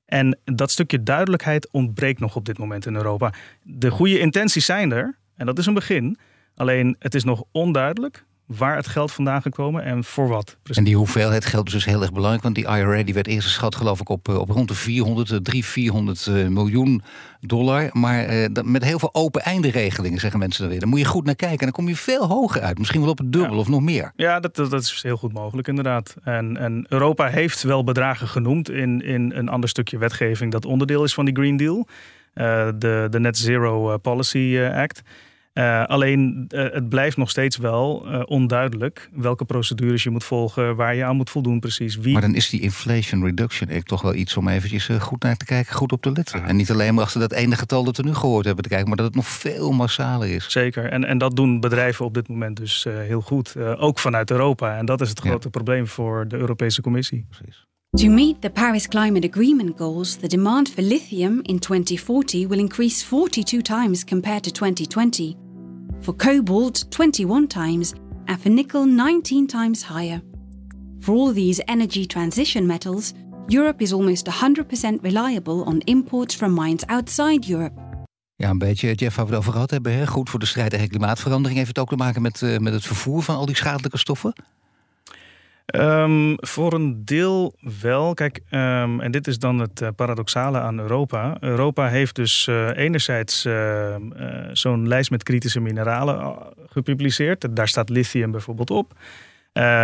En 0.04 0.38
dat 0.44 0.70
stukje 0.70 1.02
duidelijkheid 1.02 1.68
ontbreekt 1.70 2.20
nog 2.20 2.36
op 2.36 2.44
dit 2.44 2.58
moment 2.58 2.86
in 2.86 2.94
Europa. 2.94 3.32
De 3.62 3.90
goede 3.90 4.18
intenties 4.18 4.64
zijn 4.64 4.92
er, 4.92 5.18
en 5.36 5.46
dat 5.46 5.58
is 5.58 5.66
een 5.66 5.74
begin. 5.74 6.18
Alleen 6.54 6.96
het 6.98 7.14
is 7.14 7.24
nog 7.24 7.44
onduidelijk 7.52 8.24
waar 8.46 8.76
het 8.76 8.86
geld 8.86 9.12
vandaan 9.12 9.42
gekomen 9.42 9.84
en 9.84 10.04
voor 10.04 10.28
wat. 10.28 10.56
Precies. 10.62 10.76
En 10.76 10.84
die 10.84 10.96
hoeveelheid 10.96 11.44
geld 11.44 11.66
is 11.66 11.72
dus 11.72 11.84
heel 11.84 12.02
erg 12.02 12.12
belangrijk. 12.12 12.42
Want 12.42 12.54
die 12.54 12.64
IRA 12.64 13.02
die 13.02 13.14
werd 13.14 13.26
eerst 13.26 13.46
geschat 13.46 13.74
geloof 13.74 14.00
ik 14.00 14.08
op, 14.08 14.28
eh, 14.28 14.38
op 14.38 14.50
rond 14.50 14.68
de 14.68 14.74
400, 14.74 15.44
300, 15.44 15.66
400 15.66 16.50
miljoen 16.50 17.02
dollar. 17.40 17.88
Maar 17.92 18.24
eh, 18.24 18.48
met 18.62 18.84
heel 18.84 18.98
veel 18.98 19.14
open 19.14 19.42
einde 19.42 19.70
regelingen 19.70 20.20
zeggen 20.20 20.38
mensen 20.38 20.60
dan 20.60 20.70
weer. 20.70 20.80
Daar 20.80 20.88
moet 20.88 20.98
je 20.98 21.04
goed 21.04 21.24
naar 21.24 21.34
kijken. 21.34 21.58
En 21.58 21.64
dan 21.64 21.74
kom 21.74 21.88
je 21.88 21.96
veel 21.96 22.26
hoger 22.26 22.62
uit. 22.62 22.78
Misschien 22.78 23.00
wel 23.00 23.10
op 23.10 23.18
het 23.18 23.32
dubbel 23.32 23.58
of 23.58 23.68
nog 23.68 23.80
meer. 23.80 24.12
Ja, 24.16 24.40
dat, 24.40 24.56
dat, 24.56 24.72
is 24.72 25.02
heel 25.02 25.16
goed 25.16 25.32
mogelijk 25.32 25.68
inderdaad. 25.68 26.16
En, 26.22 26.56
en 26.56 26.86
Europa 26.88 27.26
heeft 27.26 27.62
wel 27.62 27.84
bedragen 27.84 28.28
genoemd 28.28 28.70
in, 28.70 29.02
in 29.02 29.32
een 29.34 29.48
ander 29.48 29.68
stukje 29.68 29.98
wetgeving... 29.98 30.52
dat 30.52 30.64
onderdeel 30.64 31.04
is 31.04 31.14
van 31.14 31.24
die 31.24 31.34
Green 31.34 31.56
Deal. 31.56 31.86
Uh, 32.34 32.68
de, 32.78 33.06
de 33.10 33.20
Net 33.20 33.38
Zero 33.38 33.96
Policy 33.98 34.58
Act... 34.74 35.02
Uh, 35.56 35.84
alleen 35.84 36.44
uh, 36.48 36.62
het 36.72 36.88
blijft 36.88 37.16
nog 37.16 37.30
steeds 37.30 37.56
wel 37.56 38.04
uh, 38.06 38.22
onduidelijk 38.24 39.08
welke 39.12 39.44
procedures 39.44 40.02
je 40.02 40.10
moet 40.10 40.24
volgen, 40.24 40.76
waar 40.76 40.94
je 40.94 41.04
aan 41.04 41.16
moet 41.16 41.30
voldoen 41.30 41.60
precies. 41.60 41.96
Wie... 41.96 42.12
Maar 42.12 42.22
dan 42.22 42.34
is 42.34 42.48
die 42.48 42.60
Inflation 42.60 43.24
Reduction 43.24 43.70
Act 43.70 43.86
toch 43.86 44.02
wel 44.02 44.14
iets 44.14 44.36
om 44.36 44.48
eventjes 44.48 44.88
goed 44.98 45.22
naar 45.22 45.36
te 45.36 45.44
kijken, 45.44 45.74
goed 45.74 45.92
op 45.92 46.02
te 46.02 46.12
letten. 46.12 46.44
En 46.44 46.56
niet 46.56 46.70
alleen 46.70 46.94
maar 46.94 47.04
achter 47.04 47.20
dat 47.20 47.32
ene 47.32 47.56
getal 47.56 47.84
dat 47.84 47.96
we 47.96 48.02
nu 48.02 48.14
gehoord 48.14 48.44
hebben 48.44 48.62
te 48.62 48.68
kijken, 48.68 48.88
maar 48.88 48.96
dat 48.96 49.06
het 49.06 49.14
nog 49.14 49.26
veel 49.26 49.72
massaler 49.72 50.28
is. 50.28 50.50
Zeker, 50.50 50.84
en, 50.84 51.04
en 51.04 51.18
dat 51.18 51.36
doen 51.36 51.60
bedrijven 51.60 52.04
op 52.04 52.14
dit 52.14 52.28
moment 52.28 52.56
dus 52.56 52.86
heel 52.88 53.20
goed, 53.20 53.56
ook 53.56 53.98
vanuit 53.98 54.30
Europa. 54.30 54.76
En 54.76 54.86
dat 54.86 55.00
is 55.00 55.08
het 55.08 55.20
grote 55.20 55.44
ja. 55.44 55.50
probleem 55.50 55.86
voor 55.86 56.28
de 56.28 56.36
Europese 56.36 56.80
Commissie. 56.80 57.26
Precies. 57.28 57.66
To 57.96 58.08
meet 58.08 58.40
the 58.40 58.50
Paris 58.50 58.88
Climate 58.88 59.28
Agreement 59.28 59.78
goals, 59.78 60.16
the 60.16 60.28
demand 60.28 60.68
for 60.68 60.82
lithium 60.82 61.40
in 61.42 61.58
2040 61.58 62.46
will 62.46 62.58
increase 62.58 63.04
42 63.04 63.62
times 63.62 64.04
compared 64.04 64.42
to 64.42 64.50
2020. 64.50 65.45
For 66.00 66.14
cobalt 66.14 66.90
21 66.90 67.46
times, 67.46 67.92
and 68.24 68.40
for 68.40 68.50
nickel 68.50 68.84
19 68.84 69.46
times 69.46 69.82
higher. 69.82 70.20
For 71.00 71.14
all 71.14 71.32
these 71.32 71.62
energy 71.64 72.06
transition 72.06 72.66
metals, 72.66 73.12
Europe 73.48 73.82
is 73.82 73.92
almost 73.92 74.28
100% 74.28 75.02
reliable 75.02 75.64
on 75.64 75.80
imports 75.80 76.34
from 76.34 76.54
mines 76.54 76.86
outside 76.86 77.48
Europe. 77.48 77.84
Ja, 78.36 78.50
een 78.50 78.58
beetje, 78.58 78.94
Jeff, 78.94 79.16
waar 79.16 79.24
we 79.24 79.30
het 79.30 79.40
over 79.40 79.52
gehad 79.52 79.70
hebben. 79.70 79.92
Hè? 79.92 80.06
Goed 80.06 80.30
voor 80.30 80.38
de 80.38 80.46
strijd 80.46 80.70
tegen 80.70 80.88
klimaatverandering. 80.88 81.56
Heeft 81.56 81.68
het 81.68 81.78
ook 81.78 81.88
te 81.88 81.96
maken 81.96 82.22
met, 82.22 82.40
uh, 82.40 82.58
met 82.58 82.72
het 82.72 82.84
vervoer 82.84 83.22
van 83.22 83.36
al 83.36 83.46
die 83.46 83.56
schadelijke 83.56 83.98
stoffen? 83.98 84.32
Um, 85.74 86.34
voor 86.36 86.72
een 86.72 87.04
deel 87.04 87.54
wel. 87.80 88.14
Kijk, 88.14 88.40
um, 88.50 89.00
en 89.00 89.10
dit 89.10 89.26
is 89.26 89.38
dan 89.38 89.58
het 89.58 89.80
uh, 89.80 89.88
paradoxale 89.96 90.58
aan 90.58 90.78
Europa. 90.78 91.36
Europa 91.40 91.88
heeft 91.88 92.14
dus 92.14 92.46
uh, 92.46 92.76
enerzijds 92.76 93.44
uh, 93.44 93.96
zo'n 94.52 94.88
lijst 94.88 95.10
met 95.10 95.22
kritische 95.22 95.60
mineralen 95.60 96.36
gepubliceerd. 96.68 97.56
Daar 97.56 97.68
staat 97.68 97.88
lithium 97.88 98.30
bijvoorbeeld 98.30 98.70
op. 98.70 98.92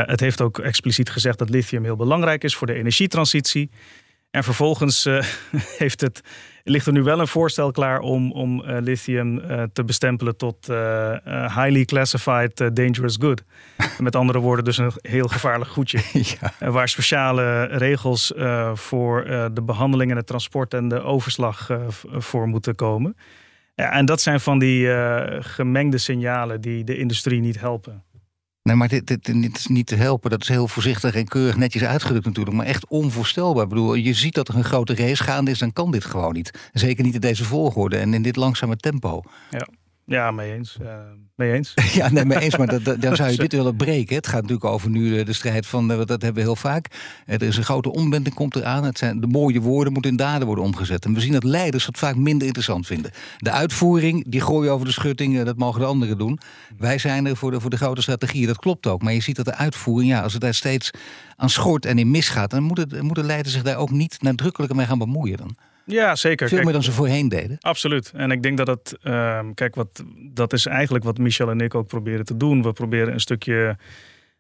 het 0.07 0.21
heeft 0.21 0.41
ook 0.41 0.59
expliciet 0.59 1.11
gezegd 1.11 1.39
dat 1.39 1.51
lithium 1.51 1.85
heel 1.85 1.97
belangrijk 1.97 2.45
is 2.45 2.57
voor 2.57 2.67
de 2.67 2.75
energietransitie. 2.75 3.71
En 4.33 4.45
vervolgens 4.45 5.09
heeft 5.79 6.01
het 6.01 6.23
ligt 6.65 6.87
er 6.87 6.93
nu 6.93 7.03
wel 7.03 7.21
een 7.21 7.29
voorstel 7.29 7.71
klaar 7.71 8.01
om, 8.01 8.33
om 8.33 8.63
uh, 8.65 8.77
lithium 8.81 9.39
uh, 9.39 9.63
te 9.73 9.85
bestempelen 9.85 10.37
tot 10.37 10.67
highly 11.55 11.85
classified 11.85 12.77
dangerous 12.77 13.17
good. 13.21 13.43
Met 13.99 14.17
andere 14.17 14.39
woorden, 14.39 14.65
dus 14.65 14.79
een 14.79 14.93
heel 15.01 15.29
gevaarlijk 15.29 15.71
goedje. 15.71 16.01
ja. 16.59 16.71
waar 16.71 16.89
speciale 16.89 17.65
regels 17.65 18.33
voor 18.75 19.25
de 19.53 19.63
behandeling 19.63 20.11
en 20.11 20.17
het 20.17 20.27
transport 20.27 20.75
en 20.75 20.89
de 20.89 21.01
overslag 21.03 21.71
voor 22.01 22.49
moeten 22.49 22.75
komen. 22.75 23.17
Ja, 23.75 23.93
en 23.93 24.07
dat 24.07 24.21
zijn 24.21 24.41
van 24.41 24.59
die 24.59 24.89
gemengde 25.41 25.99
signalen 25.99 26.61
die 26.61 26.85
de 26.85 26.97
industrie 26.97 27.41
niet 27.41 27.61
helpen. 27.61 28.03
Nee, 28.63 28.77
maar 28.77 28.89
dit, 28.89 29.07
dit, 29.07 29.57
is 29.57 29.67
niet 29.67 29.87
te 29.87 29.95
helpen. 29.95 30.31
Dat 30.31 30.43
is 30.43 30.49
heel 30.49 30.69
voorzichtig 30.69 31.15
en 31.15 31.29
keurig 31.29 31.57
netjes 31.57 31.85
uitgedrukt 31.85 32.25
natuurlijk. 32.25 32.57
Maar 32.57 32.67
echt 32.67 32.87
onvoorstelbaar. 32.87 33.63
Ik 33.63 33.69
bedoel, 33.69 33.95
je 33.95 34.13
ziet 34.13 34.35
dat 34.35 34.49
er 34.49 34.57
een 34.57 34.65
grote 34.65 34.95
race 34.95 35.23
gaande 35.23 35.51
is, 35.51 35.59
dan 35.59 35.73
kan 35.73 35.91
dit 35.91 36.05
gewoon 36.05 36.33
niet. 36.33 36.71
Zeker 36.73 37.05
niet 37.05 37.15
in 37.15 37.21
deze 37.21 37.45
volgorde 37.45 37.97
en 37.97 38.15
in 38.15 38.23
dit 38.23 38.37
langzame 38.37 38.77
tempo. 38.77 39.23
Ja, 39.51 39.69
ja 40.05 40.31
mee 40.31 40.53
eens. 40.53 40.79
Uh, 40.83 40.89
mee 41.43 41.53
eens. 41.53 41.75
ja, 42.01 42.11
nee, 42.11 42.25
mee 42.25 42.39
eens. 42.39 42.57
Maar 42.57 42.83
dat, 42.83 43.01
dan 43.01 43.17
zou 43.17 43.31
je 43.31 43.37
dit 43.47 43.53
willen 43.53 43.77
breken. 43.77 44.17
Het 44.17 44.27
gaat 44.27 44.41
natuurlijk 44.41 44.65
over 44.65 44.91
nu 44.91 45.19
eh, 45.19 45.27
de 45.27 45.33
strijd 45.33 45.67
van, 45.67 45.91
uh, 45.91 45.97
dat 45.97 46.09
hebben 46.09 46.35
we 46.35 46.41
heel 46.41 46.57
vaak. 46.57 46.87
Er 47.27 47.43
is 47.43 47.57
een 47.57 47.65
grote 47.65 47.93
omwenting, 47.93 48.35
komt 48.35 48.57
eraan. 48.57 48.85
Het 48.85 48.99
zijn, 48.99 49.21
de 49.21 49.27
mooie 49.27 49.61
woorden 49.61 49.93
moeten 49.93 50.11
in 50.11 50.17
daden 50.17 50.47
worden 50.47 50.65
omgezet. 50.65 51.05
En 51.05 51.15
we 51.15 51.21
zien 51.21 51.33
dat 51.33 51.45
leiders 51.45 51.85
dat 51.85 51.99
vaak 51.99 52.17
minder 52.17 52.47
interessant 52.47 52.87
vinden. 52.87 53.11
De 53.39 53.51
uitvoering, 53.51 54.25
die 54.29 54.41
gooien 54.41 54.73
over 54.73 54.87
de 54.87 54.93
schutting, 54.93 55.43
dat 55.43 55.57
mogen 55.57 55.81
de 55.81 55.87
anderen 55.87 56.19
doen. 56.19 56.39
Wij 56.79 56.99
zijn 56.99 57.27
er 57.27 57.37
voor 57.37 57.51
de, 57.51 57.61
voor 57.61 57.71
de 57.71 57.77
grote 57.77 58.03
strategie, 58.03 58.47
dat 58.47 58.59
klopt 58.59 58.87
ook. 58.87 59.03
Maar 59.03 59.13
je 59.13 59.23
ziet 59.23 59.37
dat 59.37 59.45
de 59.45 59.55
uitvoering, 59.55 60.11
ja, 60.11 60.23
als 60.23 60.33
het 60.33 60.43
daar 60.43 60.55
steeds 60.55 60.91
aan 61.37 61.51
schort 61.51 61.87
en 61.87 61.99
in 61.99 62.11
misgaat... 62.11 62.51
dan 62.51 62.63
moeten, 62.63 63.05
moeten 63.05 63.25
leiders 63.25 63.55
zich 63.55 63.63
daar 63.63 63.77
ook 63.77 63.91
niet 63.91 64.23
nadrukkelijker 64.23 64.77
mee 64.77 64.87
gaan 64.87 64.99
bemoeien 64.99 65.37
dan. 65.37 65.57
Ja, 65.87 66.17
zeker. 66.17 66.49
Veel 66.49 66.63
meer 66.63 66.73
dan 66.73 66.83
ze 66.83 66.93
voorheen 66.93 67.29
deden. 67.29 67.57
Absoluut. 67.61 68.13
En 68.15 68.31
ik 68.31 68.43
denk 68.43 68.57
dat 68.57 68.67
het, 68.67 68.99
ehm, 69.03 69.55
kijk, 69.55 69.75
wat, 69.75 70.05
dat 70.33 70.53
is 70.53 70.67
eigenlijk 70.67 71.05
wat 71.05 71.19
Michel 71.19 71.51
en 71.51 71.61
ik 71.61 71.75
ook 71.75 71.87
proberen 71.87 72.25
te 72.25 72.37
doen. 72.37 72.63
We 72.63 72.73
proberen 72.73 73.13
een 73.13 73.21
stukje, 73.21 73.77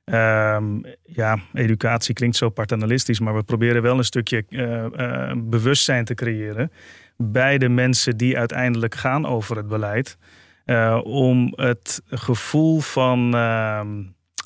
ehm, 0.05 0.65
ja, 1.03 1.39
educatie 1.53 2.15
klinkt 2.15 2.37
zo 2.37 2.49
paternalistisch, 2.49 3.21
maar 3.21 3.35
we 3.35 3.43
proberen 3.43 3.83
wel 3.83 3.99
een 3.99 4.05
stukje 4.05 4.45
uh, 4.49 4.85
uh, 4.97 5.33
bewustzijn 5.37 6.05
te 6.05 6.15
creëren 6.15 6.73
bij 7.17 7.59
de 7.59 7.69
mensen 7.69 8.17
die 8.17 8.39
uiteindelijk 8.39 8.95
gaan 8.95 9.27
over 9.27 9.57
het 9.57 9.69
beleid. 9.69 10.19
Uh, 10.67 11.01
om 11.03 11.53
het 11.57 12.03
gevoel 12.09 12.81
van 12.81 13.35
ehm, 13.35 14.03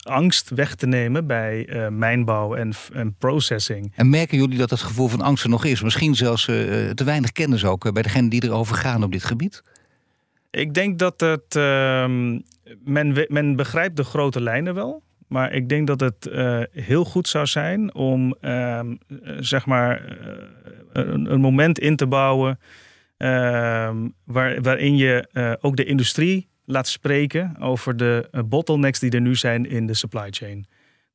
angst 0.07 0.51
weg 0.51 0.75
te 0.75 0.87
nemen 0.87 1.27
bij 1.27 1.69
uh, 1.69 1.89
mijnbouw 1.89 2.55
en, 2.55 2.73
en 2.93 3.15
processing. 3.19 3.93
En 3.97 4.11
merken 4.11 4.39
jullie 4.39 4.59
dat 4.59 4.71
het 4.71 4.81
gevoel 4.81 5.09
van 5.09 5.21
angst 5.21 5.45
er 5.45 5.51
nog 5.51 5.65
is? 5.65 5.83
Misschien 5.83 6.15
zelfs 6.15 6.49
uh, 6.49 6.57
te 6.91 7.05
weinig 7.05 7.33
kennis 7.33 7.65
ook 7.65 7.93
bij 7.93 8.03
degenen 8.03 8.31
die 8.31 8.45
erover 8.45 8.77
gaan 8.77 9.03
op 9.03 9.13
dit 9.13 9.25
gebied? 9.25 9.63
Ik 10.51 10.75
denk 10.75 10.99
dat 10.99 11.21
het. 11.21 11.55
Uh, 11.57 12.05
men, 12.85 13.27
men 13.29 13.57
begrijpt 13.57 13.97
de 13.97 14.05
grote 14.05 14.41
lijnen 14.41 14.75
wel. 14.75 15.03
Maar 15.29 15.53
ik 15.53 15.69
denk 15.69 15.87
dat 15.87 16.01
het 16.01 16.31
heel 16.73 17.05
goed 17.05 17.29
zou 17.29 17.47
zijn 17.47 17.95
om 17.95 18.37
ehm, 18.41 18.95
zeg 19.39 19.67
maar 19.67 20.19
een, 20.93 21.33
een, 21.33 21.41
moment 21.41 21.79
in 21.79 21.97
te 21.97 22.07
bouwen. 22.07 22.59
Ehm, 23.17 23.97
waar, 24.25 24.63
waarin 24.63 24.97
je 24.97 25.29
ook 25.61 25.77
de 25.77 25.85
industrie 25.85 26.49
laat 26.67 26.89
spreken 26.89 27.57
over 27.61 27.97
de 27.97 28.29
eh, 28.31 28.41
bottlenecks 28.45 28.99
die 28.99 29.11
er 29.11 29.21
nu 29.21 29.35
zijn 29.35 29.71
in 29.71 29.87
de 29.87 29.95
supply 29.95 30.27
chain. 30.31 30.67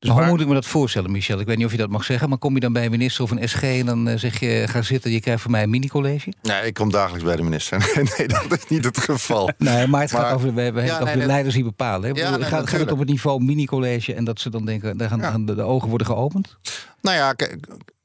Dus 0.02 0.10
maar 0.10 0.20
hoe 0.20 0.30
moet 0.30 0.40
ik 0.40 0.46
me 0.46 0.54
dat 0.54 0.66
voorstellen, 0.66 1.10
Michel? 1.10 1.40
Ik 1.40 1.46
weet 1.46 1.56
niet 1.56 1.66
of 1.66 1.72
je 1.72 1.78
dat 1.78 1.90
mag 1.90 2.04
zeggen, 2.04 2.28
maar 2.28 2.38
kom 2.38 2.54
je 2.54 2.60
dan 2.60 2.72
bij 2.72 2.84
een 2.84 2.90
minister 2.90 3.24
of 3.24 3.30
een 3.30 3.48
SG 3.48 3.62
en 3.62 3.86
dan 3.86 4.08
uh, 4.08 4.16
zeg 4.16 4.40
je: 4.40 4.64
ga 4.68 4.82
zitten, 4.82 5.10
je 5.10 5.20
krijgt 5.20 5.42
van 5.42 5.50
mij 5.50 5.62
een 5.62 5.70
mini-college? 5.70 6.32
Nee, 6.42 6.66
ik 6.66 6.74
kom 6.74 6.90
dagelijks 6.90 7.24
bij 7.24 7.36
de 7.36 7.42
minister. 7.42 7.92
nee, 8.18 8.28
dat 8.28 8.58
is 8.58 8.68
niet 8.68 8.84
het 8.84 8.98
geval. 8.98 9.50
nee, 9.58 9.86
maar 9.86 10.00
het 10.00 10.10
gaat 10.10 10.34
over, 10.34 10.54
we 10.54 10.60
hebben 10.60 11.00
over 11.00 11.18
de 11.18 11.26
leiders 11.26 11.54
die 11.54 11.64
bepalen. 11.64 12.14
Ja, 12.14 12.36
nee, 12.36 12.44
gaat, 12.44 12.68
gaat, 12.68 12.80
het 12.80 12.92
op 12.92 12.98
het 12.98 13.08
niveau 13.08 13.44
mini-college 13.44 14.14
en 14.14 14.24
dat 14.24 14.40
ze 14.40 14.50
dan 14.50 14.64
denken: 14.64 14.96
daar 14.96 15.08
gaan, 15.08 15.46
de, 15.46 15.54
de, 15.54 15.62
ogen 15.62 15.88
worden 15.88 16.06
geopend? 16.06 16.56
Nou 17.00 17.16
ja, 17.16 17.34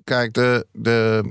kijk, 0.04 0.34
de, 0.34 0.66
de, 0.72 1.24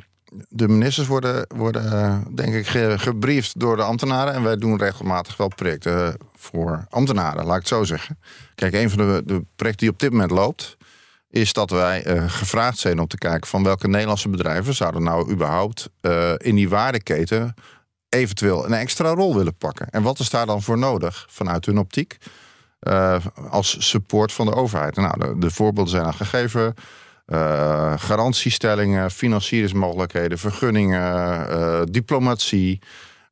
de 0.48 0.68
ministers 0.68 1.06
worden, 1.06 1.46
worden 1.56 1.92
eh, 1.92 2.18
denk 2.34 2.54
ik, 2.54 2.66
gebriefd 3.00 3.60
door 3.60 3.76
de 3.76 3.82
ambtenaren. 3.82 4.34
En 4.34 4.42
wij 4.42 4.56
doen 4.56 4.78
regelmatig 4.78 5.36
wel 5.36 5.48
projecten 5.48 6.16
voor 6.36 6.86
ambtenaren, 6.90 7.44
laat 7.44 7.54
ik 7.54 7.60
het 7.60 7.68
zo 7.68 7.84
zeggen. 7.84 8.18
Kijk, 8.54 8.74
een 8.74 8.90
van 8.90 8.98
de, 8.98 9.44
projecten 9.56 9.86
die 9.86 9.90
op 9.90 9.98
dit 9.98 10.10
moment 10.10 10.30
loopt, 10.30 10.76
is 11.30 11.52
dat 11.52 11.70
wij 11.70 12.06
uh, 12.06 12.30
gevraagd 12.30 12.78
zijn 12.78 13.00
om 13.00 13.06
te 13.06 13.18
kijken 13.18 13.48
van 13.48 13.62
welke 13.62 13.88
Nederlandse 13.88 14.28
bedrijven 14.28 14.74
zouden 14.74 15.02
nou 15.02 15.30
überhaupt 15.30 15.90
in 16.36 16.54
die 16.54 16.68
waardeketen 16.68 17.54
eventueel 18.08 18.64
een 18.64 18.72
extra 18.72 19.08
rol 19.08 19.36
willen 19.36 19.56
pakken. 19.56 19.90
En 19.90 20.02
wat 20.02 20.18
is 20.18 20.30
daar 20.30 20.46
dan 20.46 20.62
voor 20.62 20.78
nodig 20.78 21.26
vanuit 21.28 21.66
hun 21.66 21.78
optiek? 21.78 22.18
Als 23.50 23.88
support 23.88 24.32
van 24.32 24.46
de 24.46 24.54
overheid. 24.54 24.96
Nou, 24.96 25.18
de, 25.18 25.38
de 25.38 25.50
voorbeelden 25.50 25.92
zijn 25.92 26.04
al 26.04 26.12
gegeven. 26.12 26.74
Uh, 27.26 27.92
garantiestellingen, 27.96 29.10
financieringsmogelijkheden, 29.10 30.38
vergunningen, 30.38 31.48
uh, 31.50 31.82
diplomatie. 31.90 32.80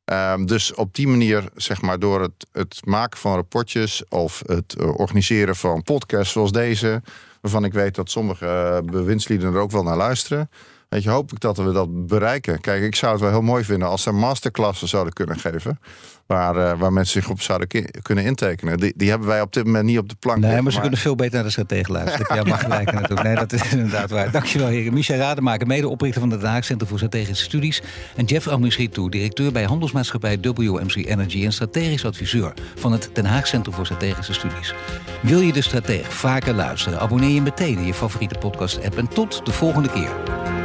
Um, 0.05 0.45
dus 0.45 0.73
op 0.73 0.95
die 0.95 1.07
manier, 1.07 1.43
zeg 1.55 1.81
maar, 1.81 1.99
door 1.99 2.21
het, 2.21 2.47
het 2.51 2.85
maken 2.85 3.19
van 3.19 3.33
rapportjes 3.33 4.03
of 4.09 4.43
het 4.45 4.75
uh, 4.79 4.99
organiseren 4.99 5.55
van 5.55 5.83
podcasts 5.83 6.33
zoals 6.33 6.51
deze, 6.51 7.01
waarvan 7.41 7.65
ik 7.65 7.73
weet 7.73 7.95
dat 7.95 8.09
sommige 8.09 8.81
bewindslieden 8.85 9.53
er 9.53 9.59
ook 9.59 9.71
wel 9.71 9.83
naar 9.83 9.97
luisteren. 9.97 10.49
Weet 10.95 11.03
je, 11.03 11.09
hoop 11.09 11.31
ik 11.31 11.39
dat 11.39 11.57
we 11.57 11.71
dat 11.71 12.07
bereiken. 12.07 12.61
Kijk, 12.61 12.83
ik 12.83 12.95
zou 12.95 13.11
het 13.11 13.21
wel 13.21 13.29
heel 13.29 13.41
mooi 13.41 13.63
vinden 13.63 13.87
als 13.87 14.01
ze 14.01 14.11
masterklassen 14.11 14.87
zouden 14.87 15.13
kunnen 15.13 15.39
geven 15.39 15.79
waar, 16.25 16.55
uh, 16.55 16.79
waar 16.79 16.93
mensen 16.93 17.21
zich 17.21 17.31
op 17.31 17.41
zouden 17.41 17.67
kunnen 18.01 18.23
intekenen. 18.23 18.77
Die, 18.77 18.93
die 18.95 19.09
hebben 19.09 19.27
wij 19.27 19.41
op 19.41 19.53
dit 19.53 19.65
moment 19.65 19.85
niet 19.85 19.97
op 19.97 20.09
de 20.09 20.15
plank. 20.19 20.39
Nee, 20.39 20.61
maar 20.61 20.71
ze 20.71 20.79
kunnen 20.79 20.99
veel 20.99 21.15
beter 21.15 21.33
naar 21.33 21.43
de 21.43 21.49
stratege 21.49 21.91
luisteren. 21.91 22.35
ja, 22.35 22.43
mag 22.43 22.61
gelijk 22.61 22.91
natuurlijk. 22.91 23.23
Nee, 23.23 23.35
dat 23.35 23.53
is 23.53 23.71
inderdaad 23.71 24.09
waar. 24.09 24.31
Dankjewel, 24.31 24.67
heren. 24.67 24.93
Michel 24.93 25.17
Rademaker, 25.17 25.67
medeoprichter 25.67 26.21
van 26.21 26.29
het 26.29 26.41
Den 26.41 26.49
Haag 26.49 26.65
Centrum 26.65 26.89
voor 26.89 26.97
Strategische 26.97 27.43
Studies. 27.43 27.81
En 28.15 28.25
Jeff 28.25 28.47
Amisritou, 28.47 29.09
directeur 29.09 29.51
bij 29.51 29.63
handelsmaatschappij 29.63 30.39
WMC 30.39 30.95
Energy 30.95 31.45
en 31.45 31.53
strategisch 31.53 32.05
adviseur 32.05 32.53
van 32.75 32.91
het 32.91 33.09
Den 33.13 33.25
Haag 33.25 33.47
Centrum 33.47 33.73
voor 33.75 33.85
Strategische 33.85 34.33
Studies. 34.33 34.73
Wil 35.21 35.39
je 35.39 35.53
de 35.53 35.61
stratege 35.61 36.11
vaker 36.11 36.53
luisteren? 36.53 36.99
Abonneer 36.99 37.29
je 37.29 37.41
meteen 37.41 37.77
in 37.77 37.85
je 37.85 37.93
favoriete 37.93 38.37
podcast-app. 38.37 38.97
En 38.97 39.07
tot 39.07 39.45
de 39.45 39.51
volgende 39.51 39.89
keer. 39.89 40.64